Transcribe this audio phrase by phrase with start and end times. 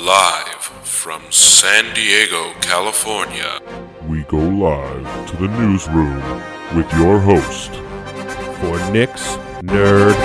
[0.00, 3.60] Live from San Diego, California.
[4.08, 6.22] We go live to the newsroom
[6.74, 7.70] with your host,
[8.60, 10.16] for Nick's Nerd.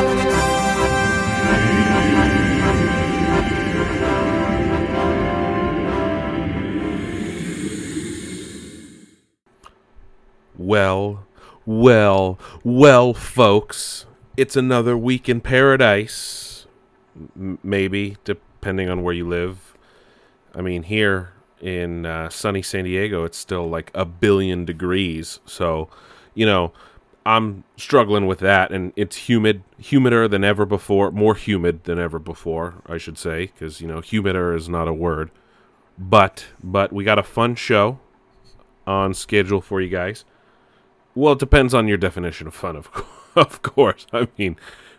[10.58, 11.26] Well,
[11.66, 14.06] well, well, folks,
[14.38, 16.66] it's another week in paradise.
[17.36, 18.16] M- maybe,
[18.66, 19.78] depending on where you live.
[20.56, 25.40] I mean, here in uh, sunny San Diego, it's still like a billion degrees.
[25.46, 25.88] So,
[26.34, 26.74] you know,
[27.28, 32.18] I'm struggling with that, and it's humid, humider than ever before, more humid than ever
[32.18, 35.30] before, I should say, because you know, humider is not a word.
[35.96, 38.00] But, but we got a fun show
[38.88, 40.26] on schedule for you guys.
[41.14, 42.90] Well, it depends on your definition of fun, of
[43.36, 44.08] of course.
[44.12, 44.56] I mean,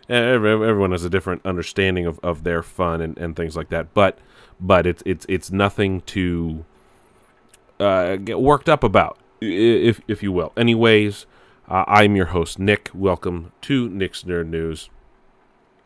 [0.09, 3.93] everyone has a different understanding of, of their fun and, and things like that.
[3.93, 4.17] But
[4.59, 6.65] but it's it's it's nothing to
[7.79, 10.53] uh, get worked up about, if if you will.
[10.57, 11.25] Anyways,
[11.67, 12.89] uh, I'm your host Nick.
[12.93, 14.89] Welcome to Nick's Nerd News.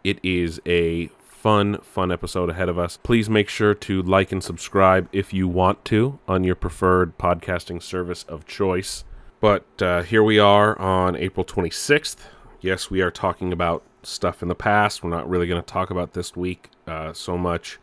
[0.04, 1.08] It is a
[1.42, 2.98] fun fun episode ahead of us.
[2.98, 7.81] Please make sure to like and subscribe if you want to on your preferred podcasting
[7.81, 9.03] service of choice.
[9.40, 12.18] But uh, here we are on April 26th.
[12.62, 15.04] Yes, we are talking about stuff in the past.
[15.04, 17.80] We're not really going to talk about this week uh, so much.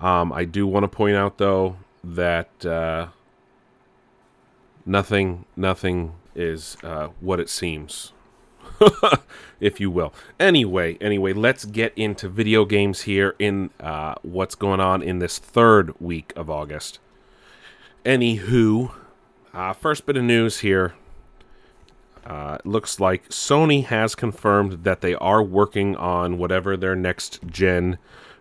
[0.00, 3.08] Um, I do want to point out, though, that uh,
[4.84, 8.12] nothing, nothing is uh, what it seems,
[9.60, 10.12] if you will.
[10.40, 15.38] Anyway, anyway, let's get into video games here in uh, what's going on in this
[15.38, 16.98] third week of August.
[18.04, 18.92] Anywho,
[19.54, 20.94] uh, first bit of news here.
[22.24, 27.40] Uh, it looks like Sony has confirmed that they are working on whatever their next
[27.46, 27.98] gen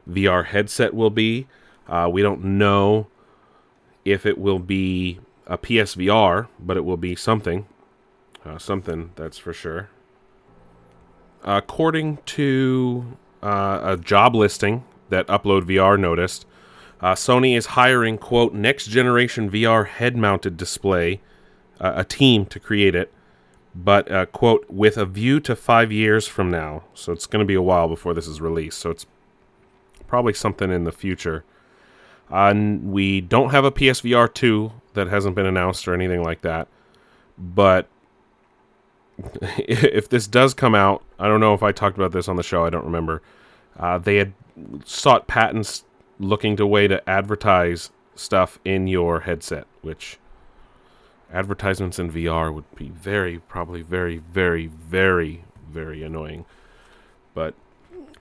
[0.09, 1.47] VR headset will be.
[1.87, 3.07] Uh, we don't know
[4.05, 7.65] if it will be a PSVR, but it will be something.
[8.45, 9.89] Uh, something, that's for sure.
[11.43, 16.45] According to uh, a job listing that Upload VR noticed,
[17.01, 21.19] uh, Sony is hiring, quote, next generation VR head mounted display,
[21.79, 23.11] a team to create it,
[23.73, 26.83] but, uh, quote, with a view to five years from now.
[26.93, 28.79] So it's going to be a while before this is released.
[28.79, 29.05] So it's
[30.07, 31.45] probably something in the future.
[32.29, 36.67] Uh, we don't have a PSVR 2 that hasn't been announced or anything like that.
[37.37, 37.87] But
[39.57, 42.43] if this does come out, I don't know if I talked about this on the
[42.43, 43.21] show, I don't remember.
[43.77, 44.33] Uh, they had
[44.85, 45.85] sought patents
[46.19, 50.17] looking to way to advertise stuff in your headset, which
[51.33, 56.45] advertisements in VR would be very, probably very, very, very, very annoying.
[57.33, 57.55] But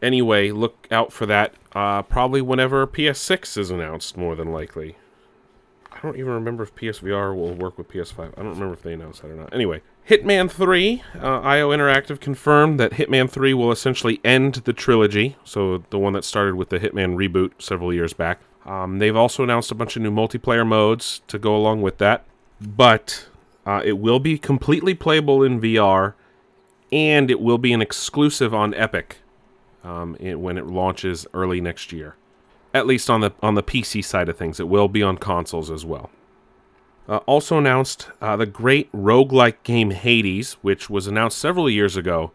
[0.03, 1.54] anyway, look out for that.
[1.72, 4.97] Uh, probably whenever PS6 is announced, more than likely.
[5.93, 8.32] I don't even remember if PSVR will work with PS5.
[8.32, 9.53] I don't remember if they announced that or not.
[9.53, 11.03] Anyway, Hitman 3.
[11.20, 16.15] Uh, IO Interactive confirmed that Hitman 3 will essentially end the trilogy, so the one
[16.15, 18.41] that started with the Hitman reboot several years back.
[18.65, 22.25] Um, they've also announced a bunch of new multiplayer modes to go along with that,
[22.60, 23.26] but
[23.66, 26.15] uh, it will be completely playable in VR,
[26.93, 29.19] and it will be an exclusive on Epic
[29.84, 32.16] um, it, when it launches early next year.
[32.72, 35.70] At least on the on the PC side of things, it will be on consoles
[35.70, 36.10] as well.
[37.09, 42.31] Uh, also announced uh, the great roguelike game Hades, which was announced several years ago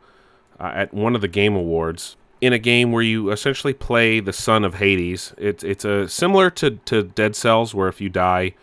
[0.60, 2.18] uh, at one of the Game Awards.
[2.42, 6.50] In a game where you essentially play the son of Hades, it's it's a similar
[6.52, 8.54] to, to Dead Cells, where if you die,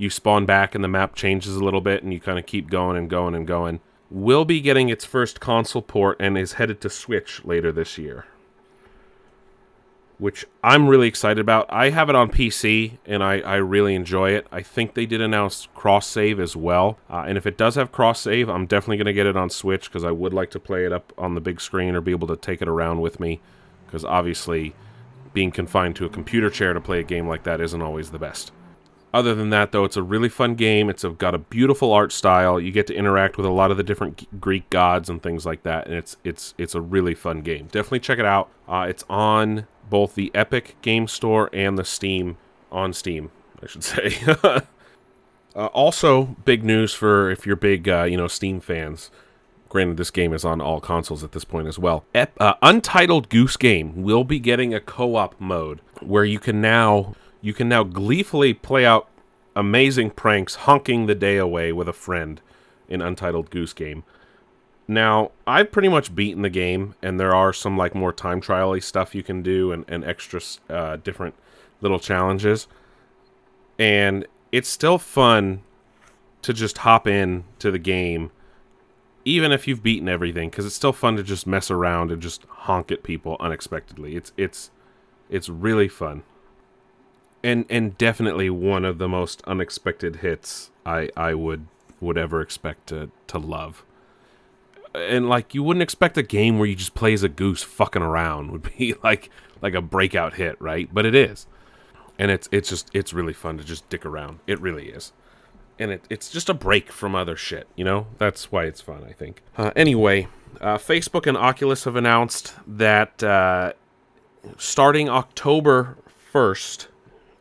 [0.00, 2.70] you spawn back and the map changes a little bit, and you kind of keep
[2.70, 3.80] going and going and going.
[4.10, 8.26] Will be getting its first console port and is headed to Switch later this year
[10.20, 11.66] which I'm really excited about.
[11.70, 14.46] I have it on PC and I, I really enjoy it.
[14.52, 16.98] I think they did announce cross save as well.
[17.08, 19.48] Uh, and if it does have cross save, I'm definitely going to get it on
[19.48, 22.10] Switch because I would like to play it up on the big screen or be
[22.10, 23.40] able to take it around with me.
[23.86, 24.74] Because obviously,
[25.32, 28.18] being confined to a computer chair to play a game like that isn't always the
[28.18, 28.52] best.
[29.12, 30.88] Other than that, though, it's a really fun game.
[30.88, 32.60] It's a, got a beautiful art style.
[32.60, 35.64] You get to interact with a lot of the different Greek gods and things like
[35.64, 37.66] that, and it's it's it's a really fun game.
[37.66, 38.50] Definitely check it out.
[38.68, 42.36] Uh, it's on both the Epic Game Store and the Steam
[42.70, 44.16] on Steam, I should say.
[44.44, 44.60] uh,
[45.54, 49.10] also, big news for if you're big, uh, you know, Steam fans.
[49.68, 52.04] Granted, this game is on all consoles at this point as well.
[52.12, 57.14] Ep- uh, Untitled Goose Game will be getting a co-op mode where you can now
[57.40, 59.08] you can now gleefully play out
[59.56, 62.40] amazing pranks, honking the day away with a friend
[62.88, 64.04] in Untitled Goose Game.
[64.88, 68.78] Now, I've pretty much beaten the game, and there are some like more time trial
[68.80, 71.34] stuff you can do and, and extra uh, different
[71.80, 72.66] little challenges.
[73.78, 75.62] And it's still fun
[76.42, 78.30] to just hop in to the game
[79.24, 82.44] even if you've beaten everything cuz it's still fun to just mess around and just
[82.44, 84.16] honk at people unexpectedly.
[84.16, 84.70] It's it's
[85.28, 86.22] it's really fun.
[87.42, 91.66] And and definitely one of the most unexpected hits I I would
[92.00, 93.84] would ever expect to to love.
[94.94, 98.02] And like you wouldn't expect a game where you just play as a goose fucking
[98.02, 99.30] around would be like
[99.62, 100.88] like a breakout hit, right?
[100.92, 101.46] But it is.
[102.18, 104.40] And it's it's just it's really fun to just dick around.
[104.46, 105.12] It really is
[105.80, 107.66] and it, it's just a break from other shit.
[107.74, 109.02] You know, that's why it's fun.
[109.08, 109.42] I think.
[109.56, 110.28] Uh, anyway,
[110.60, 113.72] uh, Facebook and Oculus have announced that uh,
[114.58, 115.96] starting October
[116.30, 116.88] first,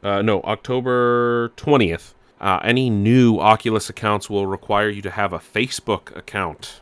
[0.03, 5.39] uh, no, October twentieth, uh, any new Oculus accounts will require you to have a
[5.39, 6.81] Facebook account,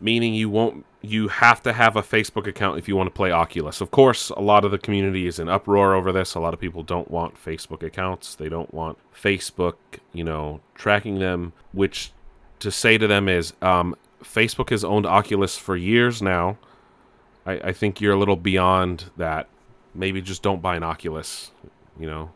[0.00, 3.30] meaning you won't you have to have a Facebook account if you want to play
[3.30, 3.82] Oculus.
[3.82, 6.34] Of course, a lot of the community is in uproar over this.
[6.34, 8.34] A lot of people don't want Facebook accounts.
[8.34, 9.74] They don't want Facebook,
[10.14, 12.12] you know, tracking them, which
[12.60, 16.56] to say to them is um, Facebook has owned Oculus for years now.
[17.44, 19.48] I, I think you're a little beyond that.
[19.94, 21.50] Maybe just don't buy an Oculus,
[22.00, 22.30] you know.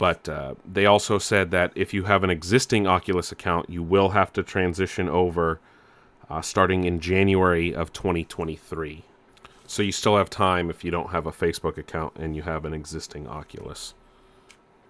[0.00, 4.08] But uh, they also said that if you have an existing Oculus account, you will
[4.08, 5.60] have to transition over
[6.30, 9.04] uh, starting in January of 2023.
[9.66, 12.64] So you still have time if you don't have a Facebook account and you have
[12.64, 13.92] an existing Oculus.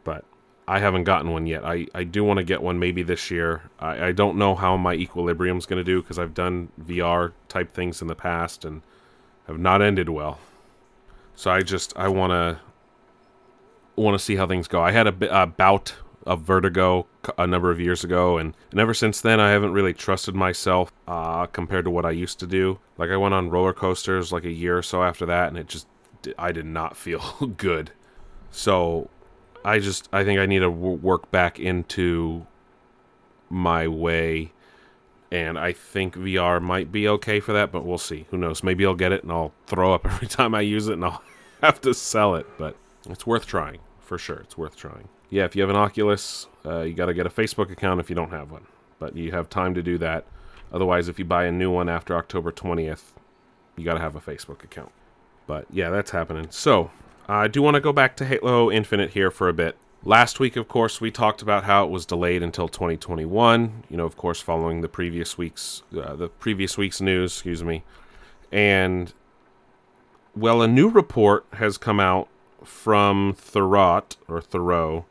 [0.04, 0.24] But
[0.68, 1.64] I haven't gotten one yet.
[1.64, 3.62] I, I do want to get one maybe this year.
[3.80, 7.74] I, I don't know how my Equilibrium's going to do because I've done VR type
[7.74, 8.82] things in the past and
[9.48, 10.38] have not ended well.
[11.34, 12.60] So I just I want to
[13.96, 14.80] want to see how things go.
[14.82, 15.94] I had a, a bout
[16.26, 17.06] of vertigo
[17.38, 20.92] a number of years ago, and, and ever since then, I haven't really trusted myself
[21.08, 22.78] uh, compared to what I used to do.
[22.98, 25.68] Like I went on roller coasters like a year or so after that, and it
[25.68, 25.86] just
[26.38, 27.20] I did not feel
[27.56, 27.92] good.
[28.50, 29.08] So
[29.64, 32.46] I just I think I need to work back into
[33.48, 34.52] my way.
[35.32, 38.26] And I think VR might be okay for that, but we'll see.
[38.30, 38.64] Who knows?
[38.64, 41.22] Maybe I'll get it and I'll throw up every time I use it and I'll
[41.62, 42.46] have to sell it.
[42.58, 42.76] But
[43.08, 44.38] it's worth trying, for sure.
[44.38, 47.30] It's worth trying yeah, if you have an Oculus, uh, you got to get a
[47.30, 48.66] Facebook account if you don't have one.
[48.98, 50.26] But you have time to do that.
[50.72, 53.12] Otherwise, if you buy a new one after October 20th,
[53.76, 54.92] you got to have a Facebook account.
[55.46, 56.48] But yeah, that's happening.
[56.50, 56.90] So,
[57.28, 59.76] I do want to go back to Halo Infinite here for a bit.
[60.02, 63.84] Last week, of course, we talked about how it was delayed until 2021.
[63.88, 67.84] You know, of course, following the previous week's uh, the previous week's news, excuse me.
[68.50, 69.12] And
[70.34, 72.28] well, a new report has come out
[72.64, 75.06] from Thurrott or Thoreau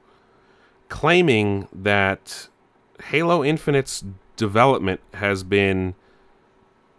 [0.89, 2.49] claiming that
[3.05, 4.03] Halo Infinite's
[4.35, 5.95] development has been,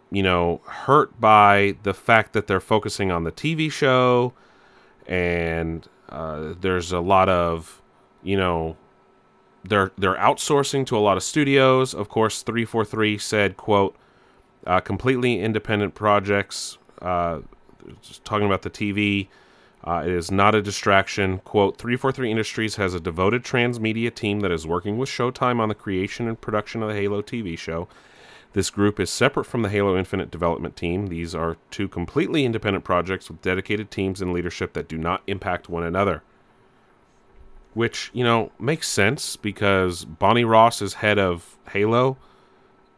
[0.09, 4.33] you know, hurt by the fact that they're focusing on the TV show,
[5.05, 7.81] and uh, there's a lot of,
[8.23, 8.77] you know,
[9.63, 11.93] they're they're outsourcing to a lot of studios.
[11.93, 13.95] Of course, three four three said, "quote
[14.65, 17.41] uh, Completely independent projects." Uh,
[18.23, 19.27] talking about the TV
[19.83, 21.39] uh, it is not a distraction.
[21.39, 25.75] Quote 343 Industries has a devoted transmedia team that is working with Showtime on the
[25.75, 27.87] creation and production of the Halo TV show.
[28.53, 31.07] This group is separate from the Halo Infinite development team.
[31.07, 35.69] These are two completely independent projects with dedicated teams and leadership that do not impact
[35.69, 36.21] one another.
[37.73, 42.17] Which, you know, makes sense because Bonnie Ross is head of Halo,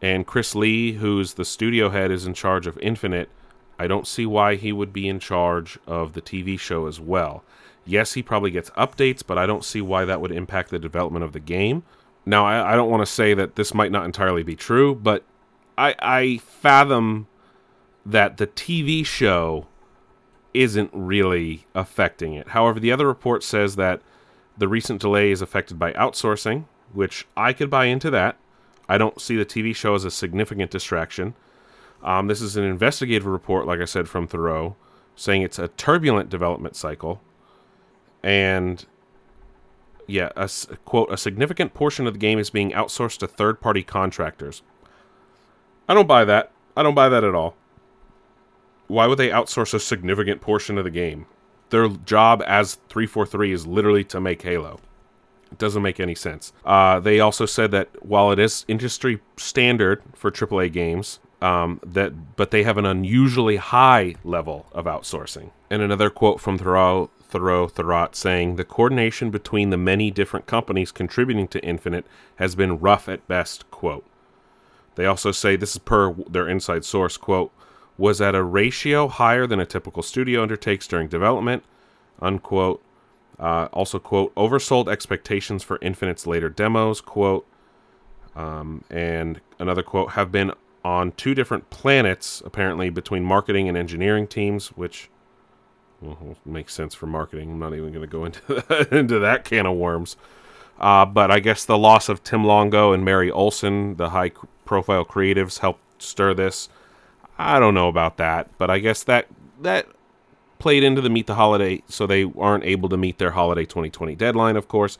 [0.02, 3.30] and Chris Lee, who's the studio head, is in charge of Infinite
[3.78, 7.44] I don't see why he would be in charge of the TV show as well.
[7.84, 11.24] Yes, he probably gets updates, but I don't see why that would impact the development
[11.24, 11.82] of the game.
[12.24, 15.24] Now, I, I don't want to say that this might not entirely be true, but
[15.76, 17.26] I, I fathom
[18.06, 19.66] that the TV show
[20.54, 22.48] isn't really affecting it.
[22.48, 24.00] However, the other report says that
[24.56, 28.36] the recent delay is affected by outsourcing, which I could buy into that.
[28.88, 31.34] I don't see the TV show as a significant distraction.
[32.04, 34.76] Um, this is an investigative report, like I said, from Thoreau,
[35.16, 37.20] saying it's a turbulent development cycle.
[38.22, 38.84] And
[40.06, 40.48] yeah, a,
[40.84, 44.62] quote, a significant portion of the game is being outsourced to third party contractors.
[45.88, 46.50] I don't buy that.
[46.76, 47.56] I don't buy that at all.
[48.86, 51.26] Why would they outsource a significant portion of the game?
[51.70, 54.78] Their job as 343 is literally to make Halo.
[55.50, 56.52] It doesn't make any sense.
[56.64, 62.36] Uh, they also said that while it is industry standard for AAA games, um, that
[62.36, 65.50] but they have an unusually high level of outsourcing.
[65.68, 70.90] And another quote from Thoreau, Thoreau Thurrott saying, "The coordination between the many different companies
[70.90, 74.06] contributing to Infinite has been rough at best." Quote.
[74.94, 77.52] They also say this is per their inside source quote
[77.98, 81.62] was at a ratio higher than a typical studio undertakes during development.
[82.22, 82.82] Unquote.
[83.38, 87.44] Uh, also, quote, oversold expectations for Infinite's later demos, quote,
[88.36, 90.52] um, and another quote, have been
[90.84, 95.08] on two different planets, apparently, between marketing and engineering teams, which
[96.00, 97.50] well, makes sense for marketing.
[97.52, 100.16] I'm not even going to go into that, into that can of worms.
[100.78, 104.32] Uh, but I guess the loss of Tim Longo and Mary Olson, the high
[104.64, 106.68] profile creatives, helped stir this.
[107.38, 109.26] I don't know about that, but I guess that
[109.60, 109.86] that
[110.58, 114.14] played into the meet the holiday, so they aren't able to meet their holiday 2020
[114.14, 114.56] deadline.
[114.56, 114.98] Of course,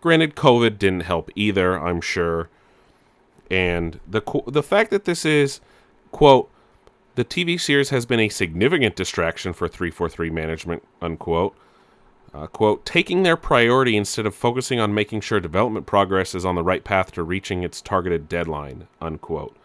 [0.00, 1.78] granted, COVID didn't help either.
[1.78, 2.48] I'm sure,
[3.50, 5.60] and the the fact that this is
[6.10, 6.50] quote
[7.14, 11.56] the TV series has been a significant distraction for 343 management unquote.
[12.34, 16.54] Uh, quote, taking their priority instead of focusing on making sure development progress is on
[16.54, 19.56] the right path to reaching its targeted deadline, unquote.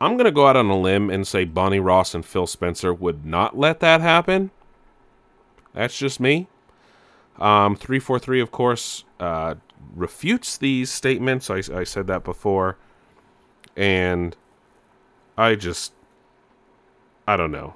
[0.00, 2.94] I'm going to go out on a limb and say Bonnie Ross and Phil Spencer
[2.94, 4.50] would not let that happen.
[5.74, 6.48] That's just me.
[7.38, 9.56] Um, 343, of course, uh,
[9.94, 11.50] refutes these statements.
[11.50, 12.78] I, I said that before.
[13.76, 14.36] And
[15.36, 15.92] I just.
[17.26, 17.74] I don't know.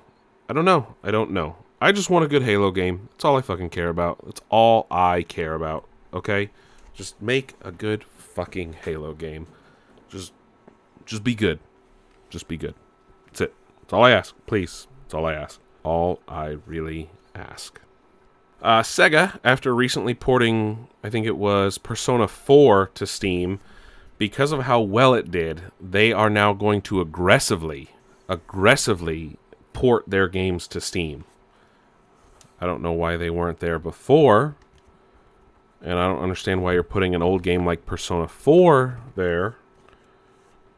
[0.49, 0.95] I don't know.
[1.03, 1.57] I don't know.
[1.81, 3.09] I just want a good Halo game.
[3.13, 4.25] That's all I fucking care about.
[4.25, 5.87] That's all I care about.
[6.13, 6.51] Okay?
[6.93, 9.47] Just make a good fucking Halo game.
[10.09, 10.33] Just
[11.07, 11.61] just be good.
[12.31, 12.75] Just be good.
[13.27, 13.55] That's it.
[13.81, 14.35] That's all I ask.
[14.47, 14.87] Please.
[15.05, 15.61] That's all I ask.
[15.85, 17.81] All I really ask.
[18.61, 23.61] Uh, Sega, after recently porting, I think it was Persona 4 to Steam,
[24.19, 27.91] because of how well it did, they are now going to aggressively,
[28.29, 29.39] aggressively
[29.73, 31.25] port their games to Steam.
[32.61, 34.57] I don't know why they weren't there before.
[35.81, 39.57] And I don't understand why you're putting an old game like Persona 4 there.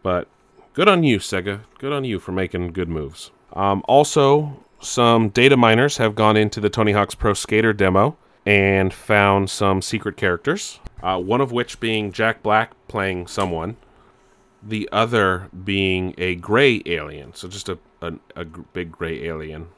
[0.03, 0.29] But
[0.75, 1.61] good on you, Sega.
[1.79, 3.31] Good on you for making good moves.
[3.55, 8.93] Um, also, some data miners have gone into the Tony Hawk's Pro Skater demo and
[8.93, 10.81] found some secret characters.
[11.03, 13.77] Uh, one of which being Jack Black playing someone,
[14.63, 17.35] the other being a gray alien.
[17.35, 19.69] So just a, a, a big gray alien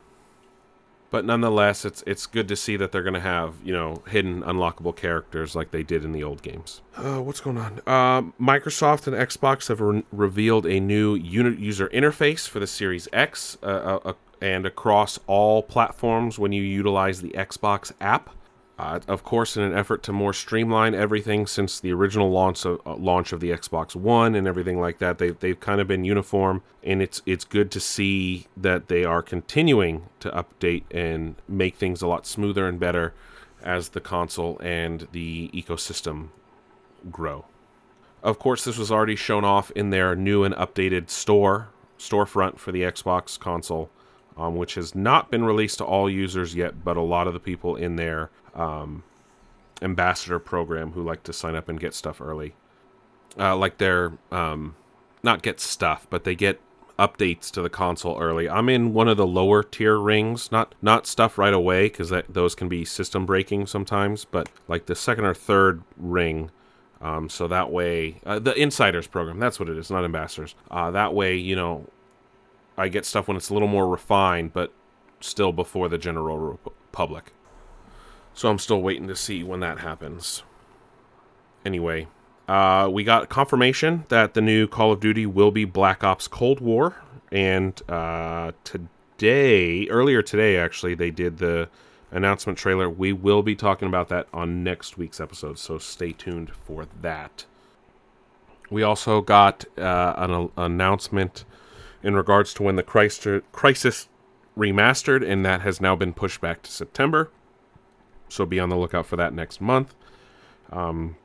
[1.12, 4.97] but nonetheless, it's it's good to see that they're to have you know hidden unlockable
[4.97, 6.81] characters like they did in the old games.
[6.97, 7.81] Uh, what's going on?
[7.87, 13.09] Uh, Microsoft and Xbox have re- revealed a new unit user interface for the Series
[13.12, 18.31] X uh, uh, uh and across all platforms when you utilize the Xbox app.
[18.79, 22.81] Uh, of course, in an effort to more streamline everything since the original launch of,
[22.87, 26.05] uh, launch of the Xbox One and everything like that, they've, they've kind of been
[26.05, 31.76] uniform, and it's it's good to see that they are continuing to update and make
[31.76, 33.12] things a lot smoother and better
[33.62, 36.29] as the console and the ecosystem
[37.11, 37.45] grow.
[38.23, 42.73] Of course, this was already shown off in their new and updated store storefront for
[42.73, 43.91] the Xbox console
[44.37, 47.41] um, which has not been released to all users yet, but a lot of the
[47.41, 49.03] people in their um,
[49.81, 52.55] ambassador program who like to sign up and get stuff early,
[53.39, 54.75] uh, like their um,
[55.23, 56.61] not get stuff, but they get
[56.99, 58.49] updates to the console early.
[58.49, 62.55] I'm in one of the lower tier rings, not not stuff right away because those
[62.55, 66.51] can be system breaking sometimes, but like the second or third ring.
[67.01, 70.55] Um, so that way, uh, the insiders program, that's what it is, not ambassadors.
[70.71, 71.87] Uh, that way, you know,
[72.76, 74.73] I get stuff when it's a little more refined, but
[75.21, 76.59] still before the general
[76.91, 77.33] public.
[78.35, 80.43] So I'm still waiting to see when that happens.
[81.64, 82.09] Anyway,
[82.49, 86.61] uh, we got confirmation that the new Call of Duty will be Black Ops Cold
[86.61, 86.97] War,
[87.31, 91.69] and uh, today, earlier today, actually, they did the
[92.11, 92.91] announcement trailer.
[92.91, 97.45] We will be talking about that on next week's episode, so stay tuned for that.
[98.71, 101.45] We also got uh, an announcement
[102.03, 104.07] in regards to when the Crysis
[104.57, 107.31] remastered, and that has now been pushed back to September.
[108.29, 109.95] So be on the lookout for that next month.
[110.71, 111.17] Um,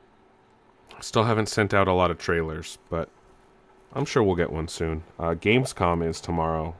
[1.00, 3.08] still haven't sent out a lot of trailers, but
[3.92, 5.04] I'm sure we'll get one soon.
[5.18, 6.76] Uh, Gamescom is tomorrow,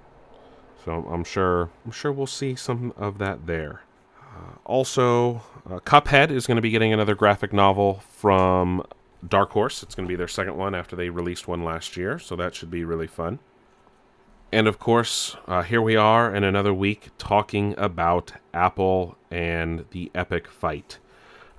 [0.85, 3.83] so I'm sure I'm sure we'll see some of that there.
[4.19, 8.85] Uh, also, uh, Cuphead is going to be getting another graphic novel from
[9.27, 9.83] Dark Horse.
[9.83, 12.55] It's going to be their second one after they released one last year, so that
[12.55, 13.39] should be really fun.
[14.51, 20.11] And of course, uh, here we are in another week talking about Apple and the
[20.15, 20.99] Epic fight.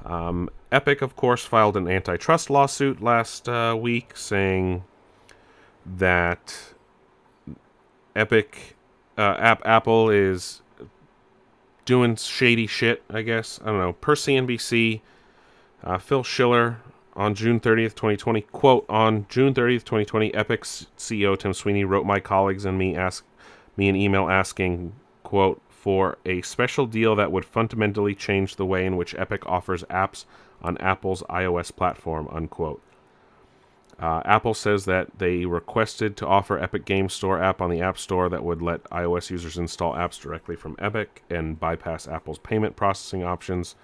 [0.03, 4.83] Um, Epic, of course, filed an antitrust lawsuit last uh, week saying
[5.85, 6.73] that
[8.15, 8.75] Epic,
[9.17, 10.61] uh, App, Apple is
[11.85, 13.59] doing shady shit, I guess.
[13.63, 13.93] I don't know.
[13.93, 15.01] Per CNBC,
[15.83, 16.81] uh, Phil Schiller,
[17.19, 18.41] on June 30th, 2020.
[18.41, 23.25] Quote, on June 30th, 2020, Epic's CEO Tim Sweeney wrote my colleagues and me ask
[23.75, 28.85] me an email asking, quote, for a special deal that would fundamentally change the way
[28.85, 30.23] in which Epic offers apps
[30.61, 32.81] on Apple's iOS platform, unquote.
[33.99, 37.97] Uh, Apple says that they requested to offer Epic Game Store app on the App
[37.97, 42.77] Store that would let iOS users install apps directly from Epic and bypass Apple's payment
[42.77, 43.75] processing options.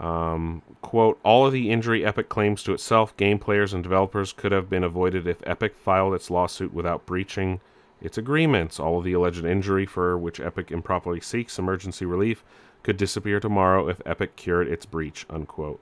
[0.00, 4.50] Um, quote, all of the injury Epic claims to itself, game players, and developers could
[4.50, 7.60] have been avoided if Epic filed its lawsuit without breaching
[8.00, 8.80] its agreements.
[8.80, 12.42] All of the alleged injury for which Epic improperly seeks emergency relief
[12.82, 15.80] could disappear tomorrow if Epic cured its breach, unquote.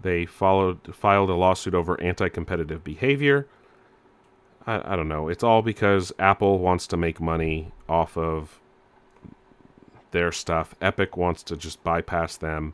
[0.00, 3.46] They followed filed a lawsuit over anti-competitive behavior.
[4.66, 5.28] I, I don't know.
[5.28, 8.60] It's all because Apple wants to make money off of
[10.10, 10.74] their stuff.
[10.80, 12.72] Epic wants to just bypass them.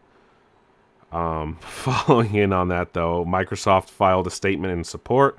[1.13, 5.39] Um, following in on that, though, Microsoft filed a statement in support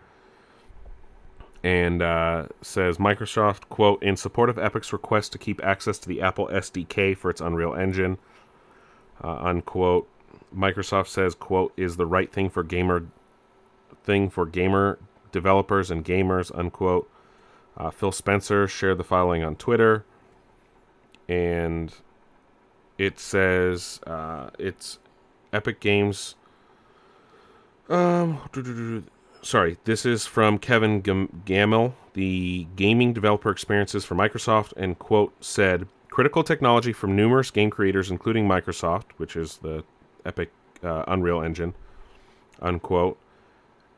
[1.63, 6.21] and uh, says Microsoft, quote, in support of Epic's request to keep access to the
[6.21, 8.17] Apple SDK for its Unreal Engine,
[9.23, 10.07] uh, unquote.
[10.55, 13.07] Microsoft says, quote, is the right thing for gamer
[14.03, 14.97] thing for gamer
[15.31, 17.09] developers and gamers, unquote.
[17.77, 20.03] Uh, Phil Spencer shared the following on Twitter,
[21.29, 21.93] and
[22.97, 24.99] it says uh, it's
[25.53, 26.35] Epic Games.
[27.89, 28.39] Um,
[29.41, 35.87] sorry, this is from Kevin Gammill, the gaming developer experiences for Microsoft, and quote said
[36.09, 39.83] critical technology from numerous game creators, including Microsoft, which is the
[40.25, 40.51] Epic
[40.83, 41.73] uh, Unreal Engine,
[42.61, 43.17] unquote.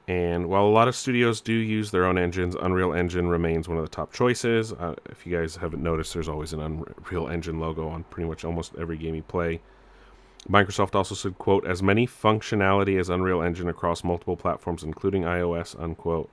[0.08, 3.78] And while a lot of studios do use their own engines, Unreal Engine remains one
[3.78, 4.74] of the top choices.
[4.74, 8.44] Uh, if you guys haven't noticed, there's always an Unreal Engine logo on pretty much
[8.44, 9.62] almost every game you play.
[10.50, 15.80] Microsoft also said, quote, as many functionality as Unreal Engine across multiple platforms, including iOS,
[15.80, 16.30] unquote.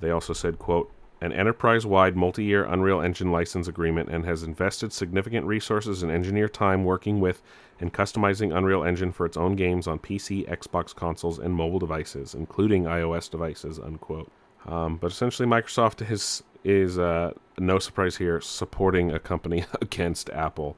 [0.00, 5.46] They also said, quote, an enterprise-wide multi-year Unreal Engine license agreement and has invested significant
[5.46, 7.42] resources and engineer time working with
[7.80, 12.34] and customizing Unreal Engine for its own games on PC, Xbox consoles, and mobile devices,
[12.34, 14.30] including iOS devices, unquote.
[14.66, 20.76] Um, but essentially, Microsoft is, is uh, no surprise here, supporting a company against Apple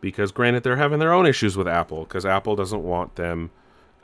[0.00, 3.50] because granted they're having their own issues with Apple because Apple doesn't want them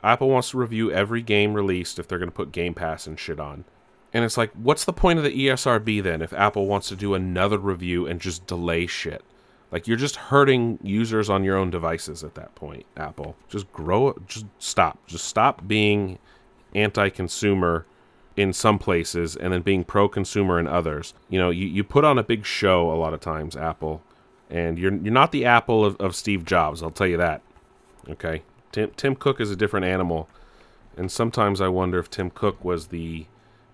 [0.03, 3.19] Apple wants to review every game released if they're going to put Game Pass and
[3.19, 3.65] shit on.
[4.13, 7.13] And it's like what's the point of the ESRB then if Apple wants to do
[7.13, 9.23] another review and just delay shit?
[9.71, 13.35] Like you're just hurting users on your own devices at that point, Apple.
[13.49, 15.05] Just grow up just stop.
[15.07, 16.19] Just stop being
[16.73, 17.85] anti-consumer
[18.37, 21.13] in some places and then being pro-consumer in others.
[21.27, 24.03] You know, you, you put on a big show a lot of times, Apple,
[24.49, 26.81] and you're you're not the apple of, of Steve Jobs.
[26.81, 27.41] I'll tell you that.
[28.09, 30.29] Okay, Tim Tim Cook is a different animal,
[30.95, 33.25] and sometimes I wonder if Tim Cook was the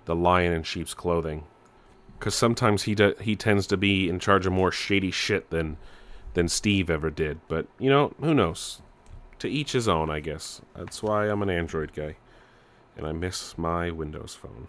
[0.05, 1.43] the lion in sheep's clothing,
[2.19, 5.77] because sometimes he do, he tends to be in charge of more shady shit than
[6.33, 7.39] than Steve ever did.
[7.47, 8.81] But you know, who knows?
[9.39, 10.61] To each his own, I guess.
[10.75, 12.15] That's why I'm an Android guy,
[12.97, 14.67] and I miss my Windows phone.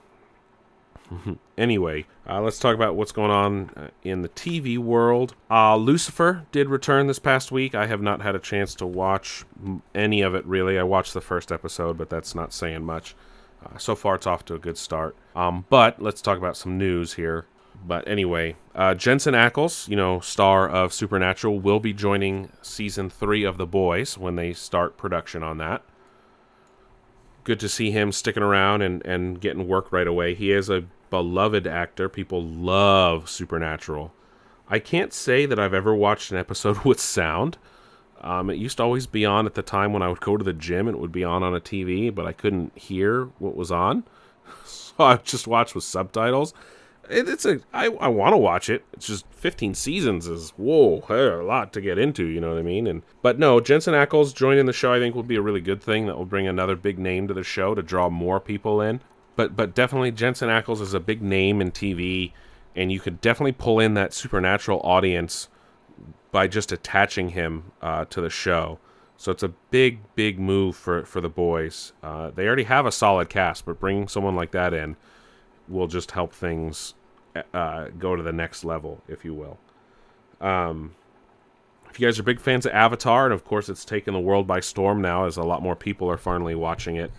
[1.59, 5.35] anyway, uh, let's talk about what's going on uh, in the TV world.
[5.51, 7.75] Uh, Lucifer did return this past week.
[7.75, 9.45] I have not had a chance to watch
[9.95, 10.79] any of it really.
[10.79, 13.15] I watched the first episode, but that's not saying much.
[13.65, 15.17] Uh, so far, it's off to a good start.
[15.35, 17.47] Um, but let's talk about some news here.
[17.87, 23.45] But anyway, uh, Jensen Ackles, you know, star of Supernatural, will be joining season three
[23.45, 25.83] of The Boys when they start production on that
[27.45, 30.35] good to see him sticking around and, and getting work right away.
[30.35, 32.09] He is a beloved actor.
[32.09, 34.13] People love Supernatural.
[34.69, 37.59] I can't say that I've ever watched an episode with sound.
[38.21, 40.45] Um, it used to always be on at the time when I would go to
[40.45, 40.89] the gym.
[40.89, 44.05] It would be on on a TV, but I couldn't hear what was on.
[44.65, 46.55] So I just watched with subtitles.
[47.11, 48.85] It, it's a I, I want to watch it.
[48.93, 52.25] It's just 15 seasons is whoa, a lot to get into.
[52.25, 52.87] You know what I mean?
[52.87, 55.83] And but no, Jensen Ackles joining the show I think will be a really good
[55.83, 56.07] thing.
[56.07, 59.01] That will bring another big name to the show to draw more people in.
[59.37, 62.33] But but definitely Jensen Ackles is a big name in TV,
[62.77, 65.49] and you could definitely pull in that supernatural audience
[66.31, 68.79] by just attaching him uh, to the show.
[69.17, 71.93] So it's a big, big move for, for the boys.
[72.03, 74.97] Uh, they already have a solid cast, but bringing someone like that in
[75.69, 76.95] will just help things
[77.53, 79.59] uh, go to the next level, if you will.
[80.41, 80.95] Um,
[81.89, 84.47] if you guys are big fans of Avatar, and of course it's taken the world
[84.47, 87.13] by storm now, as a lot more people are finally watching it.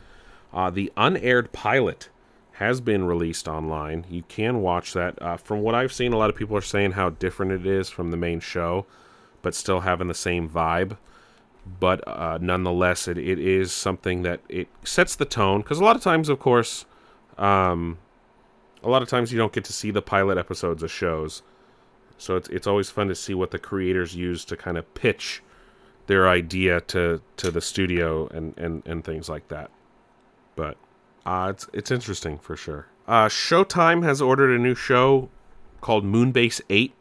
[0.56, 2.10] Uh, the unaired pilot
[2.54, 4.06] has been released online.
[4.10, 5.22] You can watch that.
[5.22, 7.90] Uh, from what I've seen, a lot of people are saying how different it is
[7.90, 8.86] from the main show,
[9.42, 10.98] but still having the same vibe.
[11.80, 15.62] But uh, nonetheless, it, it is something that it sets the tone.
[15.62, 16.86] Because a lot of times, of course,
[17.38, 17.98] um,
[18.82, 21.42] a lot of times you don't get to see the pilot episodes of shows.
[22.18, 25.44] So it's it's always fun to see what the creators use to kind of pitch
[26.08, 29.72] their idea to to the studio and and and things like that.
[30.56, 30.78] But
[31.26, 32.88] uh, it's it's interesting for sure.
[33.08, 35.30] Uh, Showtime has ordered a new show
[35.82, 36.94] called Moonbase Eight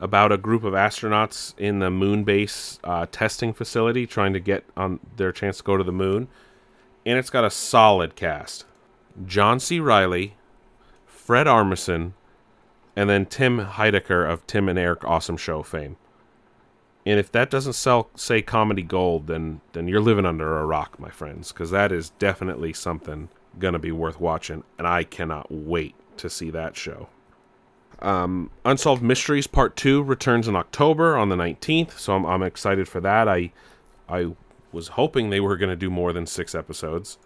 [0.00, 5.00] about a group of astronauts in the Moonbase uh, testing facility trying to get on
[5.16, 6.28] their chance to go to the moon,
[7.06, 8.64] and it's got a solid cast:
[9.26, 9.80] John C.
[9.80, 10.34] Reilly,
[11.06, 12.12] Fred Armisen,
[12.96, 15.96] and then Tim Heidecker of Tim and Eric Awesome Show fame.
[17.06, 20.98] And if that doesn't sell, say comedy gold, then then you're living under a rock,
[20.98, 25.94] my friends, because that is definitely something gonna be worth watching, and I cannot wait
[26.16, 27.08] to see that show.
[28.00, 32.88] Um, Unsolved Mysteries Part Two returns in October on the 19th, so I'm, I'm excited
[32.88, 33.28] for that.
[33.28, 33.52] I
[34.08, 34.34] I
[34.72, 37.18] was hoping they were gonna do more than six episodes.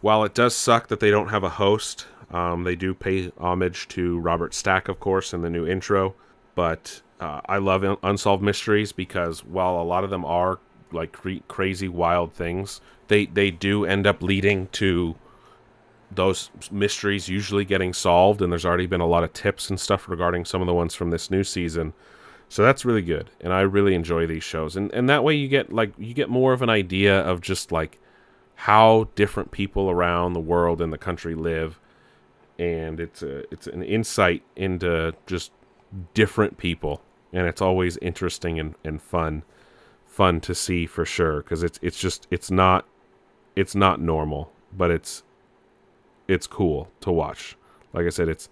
[0.00, 3.86] While it does suck that they don't have a host, um, they do pay homage
[3.88, 6.14] to Robert Stack, of course, in the new intro.
[6.60, 10.58] But uh, I love Unsolved Mysteries because while a lot of them are
[10.92, 15.14] like cre- crazy, wild things, they they do end up leading to
[16.10, 18.42] those mysteries usually getting solved.
[18.42, 20.94] And there's already been a lot of tips and stuff regarding some of the ones
[20.94, 21.94] from this new season.
[22.50, 24.76] So that's really good, and I really enjoy these shows.
[24.76, 27.72] And and that way you get like you get more of an idea of just
[27.72, 27.98] like
[28.54, 31.80] how different people around the world and the country live
[32.58, 35.52] and it's a it's an insight into just
[36.14, 39.42] different people and it's always interesting and, and fun
[40.06, 42.86] fun to see for sure because it's it's just it's not
[43.56, 45.22] it's not normal but it's
[46.28, 47.56] it's cool to watch.
[47.92, 48.48] Like i said it's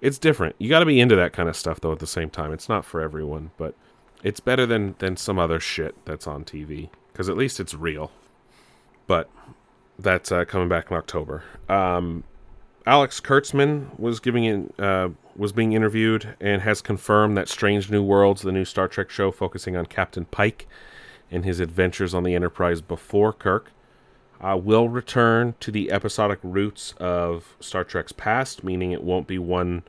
[0.00, 0.56] it's different.
[0.58, 2.52] You got to be into that kind of stuff though at the same time.
[2.52, 3.74] It's not for everyone but
[4.22, 8.10] it's better than than some other shit that's on tv because at least it's real.
[9.06, 9.28] But
[9.98, 11.42] that's uh, coming back in october.
[11.68, 12.24] Um
[12.86, 18.02] Alex Kurtzman was giving in, uh, was being interviewed and has confirmed that Strange New
[18.02, 20.66] Worlds, the new Star Trek show focusing on Captain Pike
[21.30, 23.70] and his adventures on the Enterprise before Kirk,
[24.40, 29.38] uh, will return to the episodic roots of Star Trek's past, meaning it won't be
[29.38, 29.84] one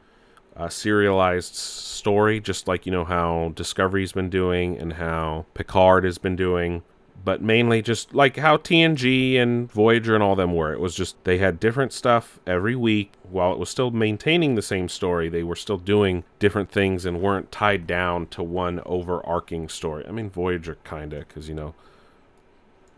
[0.56, 6.20] uh, serialized story, just like you know how Discovery's been doing and how Picard has
[6.20, 6.84] been doing
[7.23, 10.73] but mainly just like how TNG and Voyager and all them were.
[10.73, 14.62] It was just they had different stuff every week while it was still maintaining the
[14.62, 15.30] same story.
[15.30, 20.06] They were still doing different things and weren't tied down to one overarching story.
[20.08, 21.73] I mean, Voyager kind of because you know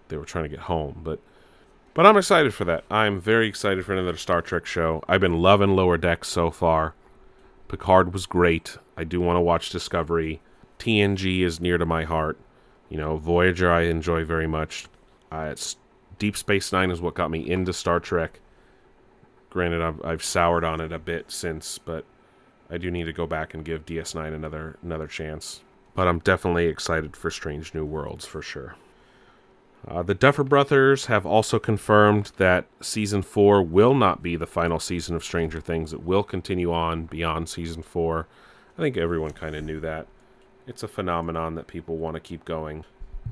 [0.08, 1.20] they were trying to get home, but
[1.94, 2.84] but I'm excited for that.
[2.92, 5.04] I'm very excited for another Star Trek show.
[5.08, 6.94] I've been loving Lower Decks so far.
[7.68, 8.78] Picard was great.
[8.98, 10.42] I do want to watch Discovery.
[10.78, 12.38] TNG is near to my heart.
[12.90, 14.88] You know, Voyager I enjoy very much.
[15.32, 15.78] Uh, it's
[16.20, 18.40] Deep Space Nine is what got me into Star Trek.
[19.50, 22.06] Granted, I've, I've soured on it a bit since, but
[22.70, 25.62] I do need to go back and give DS9 another another chance.
[25.94, 28.76] But I'm definitely excited for Strange New Worlds for sure.
[29.88, 34.80] Uh, the Duffer Brothers have also confirmed that season four will not be the final
[34.80, 35.94] season of Stranger Things.
[35.94, 38.28] It will continue on beyond season four.
[38.78, 40.08] I think everyone kind of knew that
[40.68, 42.86] it's a phenomenon that people want to keep going.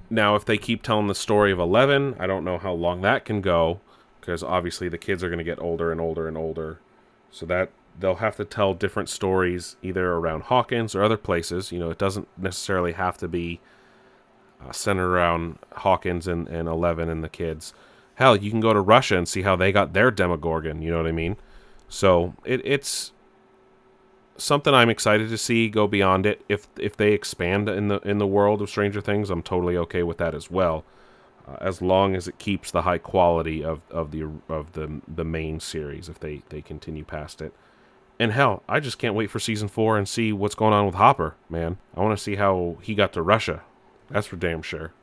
[0.10, 3.26] Now, if they keep telling the story of Eleven, I don't know how long that
[3.26, 3.80] can go,
[4.20, 6.80] because obviously the kids are going to get older and older and older.
[7.32, 11.72] So that they'll have to tell different stories either around Hawkins or other places.
[11.72, 13.60] You know, it doesn't necessarily have to be
[14.64, 17.74] uh, centered around Hawkins and, and Eleven and the kids.
[18.16, 20.82] Hell, you can go to Russia and see how they got their Demogorgon.
[20.82, 21.38] You know what I mean?
[21.90, 23.13] So it, it's
[24.38, 26.44] something I'm excited to see go beyond it.
[26.50, 30.04] If if they expand in the in the world of Stranger Things, I'm totally okay
[30.04, 30.84] with that as well,
[31.48, 35.24] uh, as long as it keeps the high quality of, of the of the the
[35.24, 36.10] main series.
[36.10, 37.54] If they they continue past it,
[38.20, 40.96] and hell, I just can't wait for season four and see what's going on with
[40.96, 41.36] Hopper.
[41.50, 43.64] Man, I want to see how he got to Russia.
[44.10, 44.94] That's for damn sure.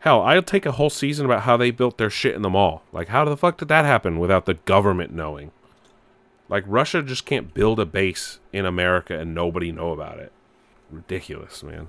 [0.00, 2.82] Hell, I'll take a whole season about how they built their shit in the mall.
[2.92, 5.50] Like, how the fuck did that happen without the government knowing?
[6.48, 10.32] Like Russia just can't build a base in America and nobody know about it.
[10.90, 11.88] Ridiculous, man.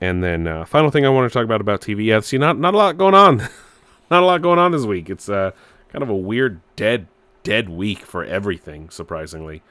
[0.00, 2.04] And then uh, final thing I want to talk about about TV.
[2.06, 3.38] Yeah, see, not not a lot going on.
[4.10, 5.10] not a lot going on this week.
[5.10, 5.52] It's uh,
[5.88, 7.06] kind of a weird dead
[7.42, 8.90] dead week for everything.
[8.90, 9.62] Surprisingly.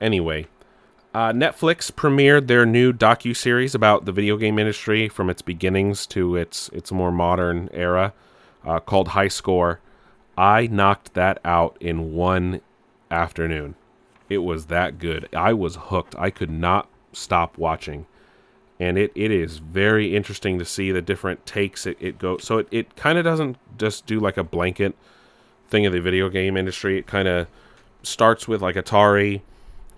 [0.00, 0.48] Anyway,
[1.14, 6.06] uh, Netflix premiered their new docu series about the video game industry from its beginnings
[6.08, 8.14] to its its more modern era,
[8.64, 9.80] uh, called High Score.
[10.36, 12.62] I knocked that out in one
[13.12, 13.76] afternoon.
[14.28, 15.28] It was that good.
[15.34, 16.14] I was hooked.
[16.18, 18.06] I could not stop watching.
[18.80, 22.44] And it, it is very interesting to see the different takes it, it goes.
[22.44, 24.96] So it, it kind of doesn't just do like a blanket
[25.68, 26.98] thing of the video game industry.
[26.98, 27.46] It kind of
[28.02, 29.42] starts with like Atari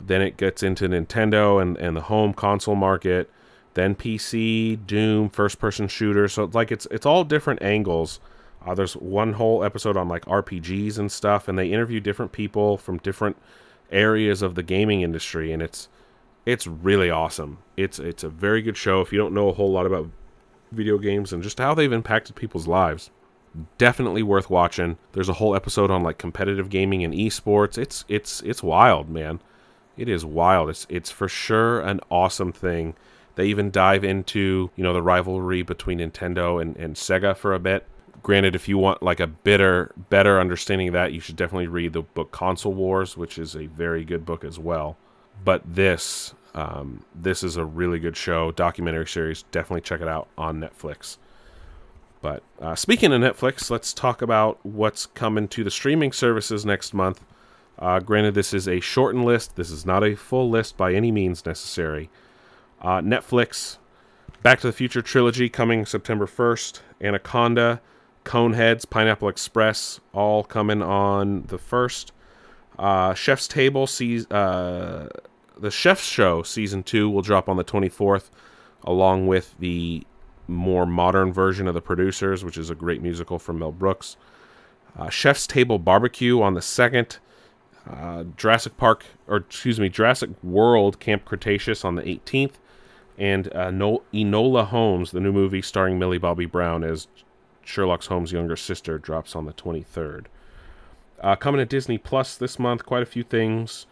[0.01, 3.31] Then it gets into Nintendo and, and the home console market.
[3.75, 6.29] Then PC, Doom, first person shooter.
[6.29, 8.21] So it's like it's it's all different angles.
[8.65, 12.77] Uh, there's one whole episode on like RPGs and stuff, and they interview different people
[12.77, 13.37] from different
[13.91, 15.89] areas of the gaming industry, and it's
[16.47, 17.59] it's really awesome.
[17.77, 19.01] It's it's a very good show.
[19.01, 20.11] If you don't know a whole lot about
[20.73, 23.11] video games and just how they've impacted people's lives,
[23.79, 24.99] definitely worth watching.
[25.13, 27.79] There's a whole episode on like competitive gaming and esports.
[27.79, 29.41] It's it's it's wild, man.
[29.97, 30.71] It is wild.
[30.71, 32.95] It's it's for sure an awesome thing.
[33.37, 37.59] They even dive into, you know, the rivalry between Nintendo and, and Sega for a
[37.59, 37.85] bit.
[38.25, 41.93] Granted, if you want like a better better understanding of that, you should definitely read
[41.93, 44.97] the book Console Wars, which is a very good book as well.
[45.45, 49.43] But this um, this is a really good show, documentary series.
[49.53, 51.19] Definitely check it out on Netflix.
[52.23, 56.95] But uh, speaking of Netflix, let's talk about what's coming to the streaming services next
[56.95, 57.23] month.
[57.79, 59.57] Uh, granted, this is a shortened list.
[59.57, 62.09] This is not a full list by any means necessary.
[62.81, 63.77] Uh, Netflix,
[64.43, 66.81] Back to the Future trilogy coming September 1st.
[67.03, 67.83] Anaconda,
[68.25, 72.11] Coneheads, Pineapple Express, all coming on the 1st.
[72.79, 75.09] Uh, Chef's Table, sees, uh,
[75.59, 78.31] the Chef's Show season 2 will drop on the 24th,
[78.83, 80.05] along with the
[80.49, 84.17] more modern version of The Producers, which is a great musical from Mel Brooks.
[84.99, 87.19] Uh, Chef's Table Barbecue on the 2nd.
[87.89, 92.55] Uh, Jurassic Park, or excuse me, Jurassic World Camp Cretaceous on the 18th.
[93.19, 97.07] And uh, no- Enola Holmes, the new movie starring Millie Bobby Brown as
[97.65, 100.27] Sherlock Holmes' younger sister, drops on the 23rd.
[101.21, 103.87] Uh, coming to Disney Plus this month, quite a few things.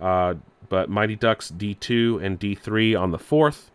[0.00, 0.34] Uh,
[0.68, 3.70] but Mighty Ducks D2 and D3 on the 4th